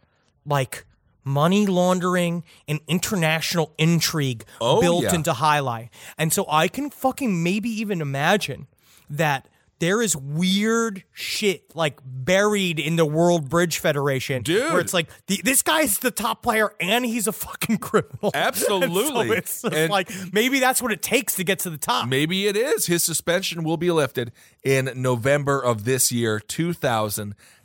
[0.45, 0.85] like
[1.23, 5.15] money laundering and international intrigue Oh, built yeah.
[5.15, 8.67] into jai alai, and so I can fucking maybe even imagine
[9.09, 9.47] that.
[9.79, 14.71] There is weird shit like buried in the World Bridge Federation, Dude.
[14.71, 18.29] Where it's like the, this guy's the top player and he's a fucking criminal.
[18.35, 19.27] Absolutely.
[19.27, 22.07] so it's And- like maybe that's what it takes to get to the top.
[22.07, 22.85] Maybe it is.
[22.85, 24.31] His suspension will be lifted
[24.63, 26.39] in November of this year,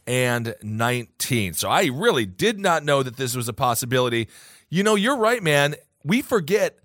[0.07, 1.54] 2019.
[1.54, 4.28] So I really did not know that this was a possibility.
[4.68, 5.76] You know, you're right, man.
[6.04, 6.78] We forget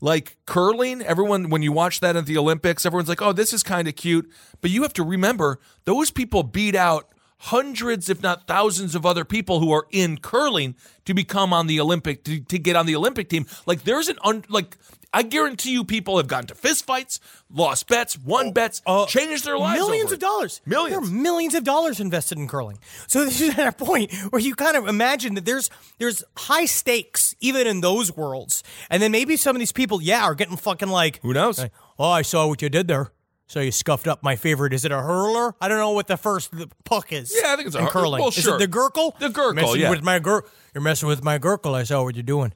[0.00, 3.62] like curling, everyone when you watch that at the Olympics, everyone's like, "Oh, this is
[3.62, 7.08] kind of cute." But you have to remember, those people beat out
[7.38, 10.74] hundreds if not thousands of other people who are in curling
[11.04, 13.46] to become on the Olympic to, to get on the Olympic team.
[13.66, 14.76] Like there's an un, like
[15.16, 19.80] I guarantee you people have gotten to fistfights, lost bets, won bets, changed their lives.
[19.80, 20.60] Oh, uh, Millions of dollars.
[20.66, 20.90] Millions.
[20.90, 22.78] There are millions of dollars invested in curling.
[23.06, 26.66] So this is at a point where you kind of imagine that there's there's high
[26.66, 28.62] stakes even in those worlds.
[28.90, 31.58] And then maybe some of these people, yeah, are getting fucking like Who knows?
[31.60, 33.10] like, oh, I saw what you did there.
[33.48, 34.74] So you scuffed up my favorite.
[34.74, 35.54] Is it a hurler?
[35.62, 37.34] I don't know what the first the puck is.
[37.34, 38.20] Yeah, I think it's a in hur- curling.
[38.20, 39.18] well, Is it the Gurkle?
[39.18, 39.88] The Gurkle, Messing yeah.
[39.90, 40.44] With my gur-
[40.74, 41.72] you're messing with my Gurkle.
[41.72, 42.52] I saw what you're doing.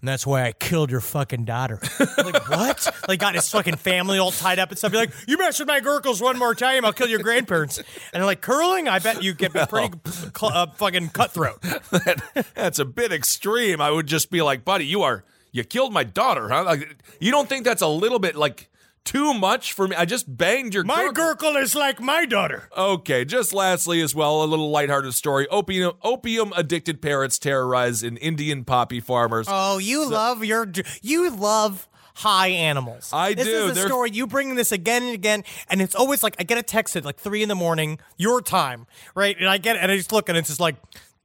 [0.00, 1.78] And that's why I killed your fucking daughter.
[2.18, 2.88] like, what?
[3.08, 4.92] Like, got his fucking family all tied up and stuff.
[4.92, 7.82] You're like, you mess with my Gurkles one more time, I'll kill your grandparents.
[8.12, 11.60] And like, curling, I bet you get pretty cl- uh, fucking cutthroat.
[12.54, 13.80] That's a bit extreme.
[13.80, 16.64] I would just be like, buddy, you are you killed my daughter, huh?
[16.64, 18.70] Like, you don't think that's a little bit like
[19.04, 19.96] too much for me?
[19.96, 21.52] I just banged your My gurgle.
[21.52, 22.68] Gurkle is like my daughter.
[22.76, 25.46] Okay, just lastly as well, a little lighthearted story.
[25.48, 29.46] Opium opium addicted parrots terrorize an Indian poppy farmers.
[29.48, 30.70] Oh, you love your
[31.02, 33.10] you love high animals.
[33.12, 33.50] I this do.
[33.52, 36.36] This is a They're- story you bring this again and again, and it's always like
[36.38, 39.36] I get a text at like three in the morning, your time, right?
[39.38, 40.76] And I get it, and I just look and it's just like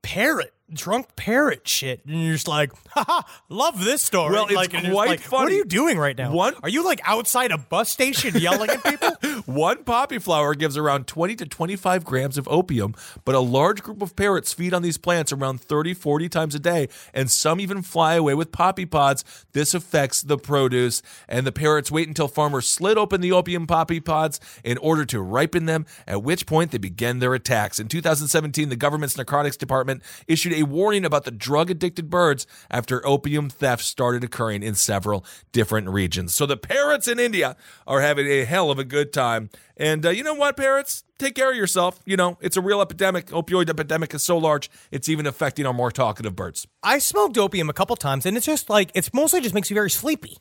[0.01, 4.34] parrot drunk parrot shit, and you're just like, haha, love this story.
[4.34, 6.32] Well, it's like, and you're just quite like, What are you doing right now?
[6.34, 9.11] One- Are you like outside a bus station yelling at people?
[9.45, 12.95] One poppy flower gives around 20 to 25 grams of opium,
[13.26, 16.59] but a large group of parrots feed on these plants around 30, 40 times a
[16.59, 19.24] day, and some even fly away with poppy pods.
[19.53, 23.99] This affects the produce, and the parrots wait until farmers slit open the opium poppy
[23.99, 27.80] pods in order to ripen them, at which point they begin their attacks.
[27.80, 33.06] In 2017, the government's narcotics department issued a warning about the drug addicted birds after
[33.06, 36.34] opium theft started occurring in several different regions.
[36.34, 39.49] So the parrots in India are having a hell of a good time.
[39.78, 41.03] And uh, you know what, parrots?
[41.18, 41.99] Take care of yourself.
[42.06, 43.28] You know, it's a real epidemic.
[43.28, 46.68] Opioid epidemic is so large, it's even affecting our more talkative birds.
[46.84, 49.76] I smoked opium a couple times, and it's just like it's mostly just makes you
[49.76, 50.38] very sleepy.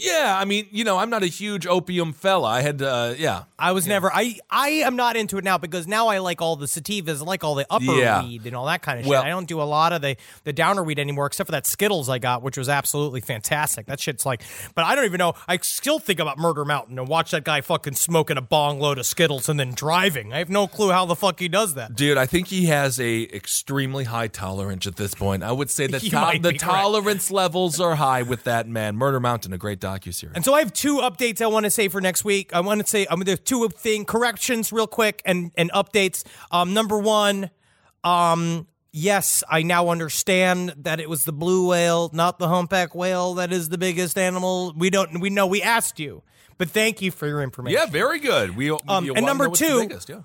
[0.00, 2.48] Yeah, I mean, you know, I'm not a huge opium fella.
[2.48, 3.44] I had, uh, yeah.
[3.58, 4.10] I was never.
[4.12, 7.24] I I am not into it now because now I like all the sativas, I
[7.24, 8.22] like all the upper Yeah.
[8.22, 9.26] weed and all that kind of Well- shit.
[9.26, 12.08] I don't do a lot of the the downer weed anymore, except for that Skittles
[12.08, 13.84] I got, which was absolutely fantastic.
[13.86, 14.42] That shit's like,
[14.74, 15.34] but I don't even know.
[15.46, 18.98] I still think about Murder Mountain and watch that guy fucking smoking a bong load
[18.98, 20.32] of Skittles and then driving.
[20.32, 21.94] I have no clue how the fuck he does that.
[21.94, 25.42] Dude, I think he has a extremely high tolerance at this point.
[25.42, 26.60] I would say that to- the be correct.
[26.60, 28.96] tolerance levels are high with that man.
[28.96, 29.80] Murder Mountain, a great
[30.34, 32.54] And so I have two updates I want to say for next week.
[32.54, 36.24] I want to say um, there's two thing corrections real quick and and updates.
[36.50, 37.50] Um, number one,
[38.04, 43.34] um, yes, I now understand that it was the blue whale, not the humpback whale,
[43.34, 44.72] that is the biggest animal.
[44.76, 46.22] We don't we know we asked you,
[46.58, 47.78] but thank you for your information.
[47.78, 48.56] yeah, very good.
[48.56, 50.22] We, Um, and number know what's the two- biggest, yeah.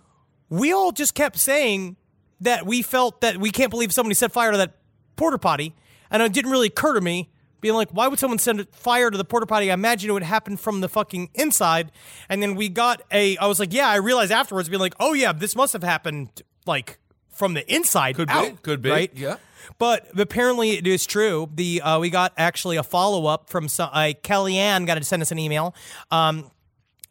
[0.49, 1.97] we all just kept saying
[2.41, 4.75] that we felt that we can't believe somebody set fire to that
[5.15, 5.73] porter potty,
[6.11, 7.29] and it didn't really occur to me.
[7.65, 9.71] Being like, why would someone send fire to the porter potty?
[9.71, 11.91] I imagine it would happen from the fucking inside.
[12.29, 13.37] And then we got a.
[13.37, 13.89] I was like, yeah.
[13.89, 16.99] I realized afterwards, being like, oh yeah, this must have happened like
[17.31, 18.17] from the inside.
[18.17, 19.11] Could be, could be, right?
[19.15, 19.37] yeah.
[19.79, 21.49] But apparently it is true.
[21.55, 25.23] The uh, we got actually a follow up from some, uh, Kellyanne got to send
[25.23, 25.73] us an email.
[26.11, 26.51] Um,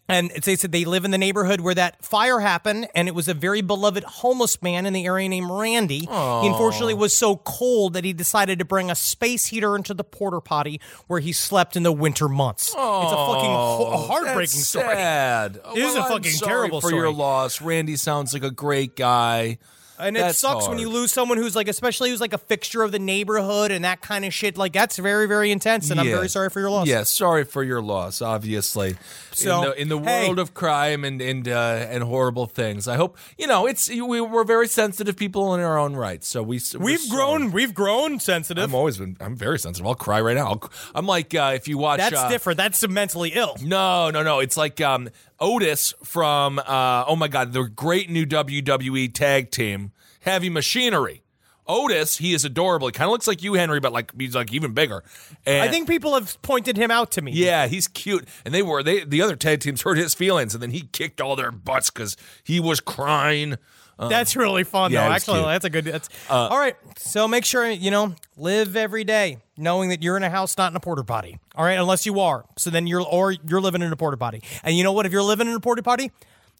[0.08, 3.26] and they said they live in the neighborhood where that fire happened, and it was
[3.28, 6.00] a very beloved homeless man in the area named Randy.
[6.00, 10.04] He unfortunately was so cold that he decided to bring a space heater into the
[10.04, 12.68] porta potty where he slept in the winter months.
[12.68, 14.94] it's a fucking ho- heartbreaking story.
[14.94, 15.60] Sad.
[15.74, 17.02] It is a fucking terrible for story.
[17.02, 17.60] your loss.
[17.62, 19.58] Randy sounds like a great guy.
[19.98, 22.90] And it sucks when you lose someone who's like, especially who's like a fixture of
[22.92, 24.56] the neighborhood and that kind of shit.
[24.58, 26.86] Like that's very, very intense, and I'm very sorry for your loss.
[26.86, 28.20] Yeah, sorry for your loss.
[28.20, 28.96] Obviously,
[29.32, 30.26] So, in the, in the hey.
[30.26, 34.20] world of crime and and uh, and horrible things, I hope you know it's we,
[34.20, 36.24] we're very sensitive people in our own right.
[36.24, 37.08] So we We've sorry.
[37.10, 38.64] grown, we've grown sensitive.
[38.64, 39.16] I'm always been.
[39.20, 39.86] I'm very sensitive.
[39.86, 40.46] I'll cry right now.
[40.48, 41.98] I'll, I'm like uh, if you watch.
[42.00, 42.56] That's uh, different.
[42.56, 43.56] That's mentally ill.
[43.62, 44.40] No, no, no.
[44.40, 45.08] It's like um,
[45.40, 51.22] Otis from uh, oh my god, the great new WWE tag team, Heavy Machinery.
[51.66, 52.88] Otis, he is adorable.
[52.88, 55.02] He kind of looks like you, Henry, but like he's like even bigger.
[55.46, 57.32] And I think people have pointed him out to me.
[57.32, 58.28] yeah, he's cute.
[58.44, 61.20] And they were they the other tag teams hurt his feelings, and then he kicked
[61.20, 63.56] all their butts because he was crying.
[63.98, 65.14] That's really fun, yeah, though.
[65.14, 65.40] Actually.
[65.40, 65.84] Uh, that's a good.
[65.84, 66.76] That's all right.
[66.96, 70.72] So make sure you know live every day knowing that you're in a house, not
[70.72, 71.38] in a porta potty.
[71.54, 72.44] All right, unless you are.
[72.56, 74.42] So then you're or you're living in a porta potty.
[74.62, 75.06] And you know what?
[75.06, 76.10] If you're living in a porta potty,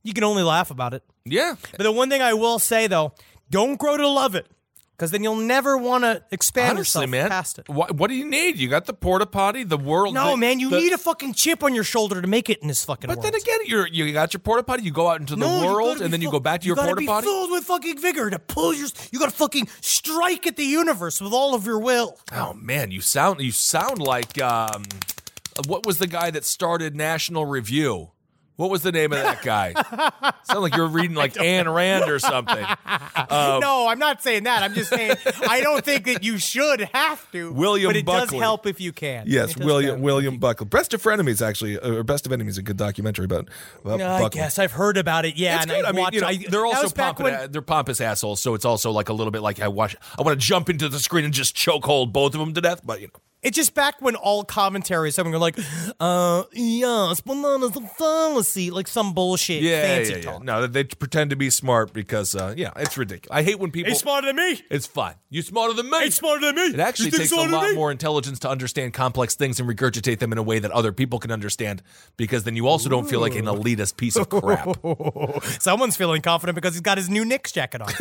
[0.03, 1.03] you can only laugh about it.
[1.25, 3.13] Yeah, But the one thing I will say though,
[3.51, 4.47] don't grow to love it,
[4.97, 7.29] because then you'll never want to expand honestly, yourself man.
[7.29, 7.69] past it.
[7.69, 8.59] What, what do you need?
[8.59, 10.15] You got the porta potty, the world.
[10.15, 12.61] No, the- man, you the- need a fucking chip on your shoulder to make it
[12.63, 13.25] in this fucking But world.
[13.33, 14.83] then again, you're you got your porta potty.
[14.85, 16.97] You go out into the No, world, and then you go back to your porta
[16.97, 17.27] be potty.
[17.27, 18.89] filled with fucking vigor to pull your.
[19.13, 22.19] You gotta fucking strike at the universe with all of your will.
[22.33, 24.85] Oh man, you sound you sound like um,
[25.67, 28.11] what was the guy that started National Review?
[28.57, 29.73] What was the name of that guy?
[30.45, 32.65] sound like you're reading like Ayn Rand or something.
[33.17, 34.63] Um, no, I'm not saying that.
[34.63, 35.17] I'm just saying
[35.49, 37.53] I don't think that you should have to.
[37.53, 39.25] William but it does help if you can.
[39.29, 40.03] Yes, William.
[40.03, 40.67] William Buckley.
[40.67, 43.49] Best of Frenemies actually, uh, or Best of Enemies, a good documentary about,
[43.85, 44.41] about I Buckley.
[44.41, 45.37] guess I've heard about it.
[45.37, 45.85] Yeah, It's and good.
[45.85, 46.15] I, I mean, watched.
[46.15, 49.13] you know, I, they're also pompous, when- they're pompous assholes, so it's also like a
[49.13, 49.97] little bit like I watch.
[50.19, 52.83] I want to jump into the screen and just chokehold both of them to death,
[52.85, 53.13] but you know.
[53.45, 55.59] It's just back when all commentary is someone like,
[56.01, 60.23] uh, yes, bananas a fallacy, like some bullshit Yeah, fancy yeah, yeah.
[60.23, 60.43] talk.
[60.43, 63.37] No, they pretend to be smart because, uh, yeah, it's ridiculous.
[63.37, 63.91] I hate when people.
[63.91, 64.63] He's smarter than me.
[64.71, 65.15] It's fine.
[65.29, 66.05] You smarter than me.
[66.05, 66.75] He's smarter than me.
[66.75, 70.39] It actually takes a lot more intelligence to understand complex things and regurgitate them in
[70.39, 71.83] a way that other people can understand
[72.17, 74.69] because then you also don't feel like an elitist piece of crap.
[75.61, 77.93] Someone's feeling confident because he's got his new Knicks jacket on.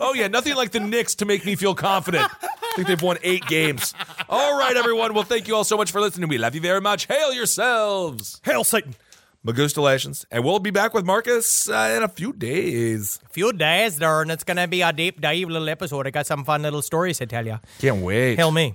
[0.00, 2.30] oh, yeah, nothing like the Knicks to make me feel confident.
[2.42, 3.94] I think they've won eight games.
[4.28, 5.14] All right, everyone.
[5.14, 6.28] Well, thank you all so much for listening.
[6.28, 7.06] We love you very much.
[7.06, 8.40] Hail yourselves.
[8.44, 8.94] Hail Satan.
[9.46, 10.24] Magustalations.
[10.30, 13.18] And we'll be back with Marcus uh, in a few days.
[13.24, 16.06] A few days there, and it's gonna be a deep dive little episode.
[16.06, 17.58] I got some fun little stories to tell you.
[17.78, 18.36] Can't wait.
[18.36, 18.74] Tell me.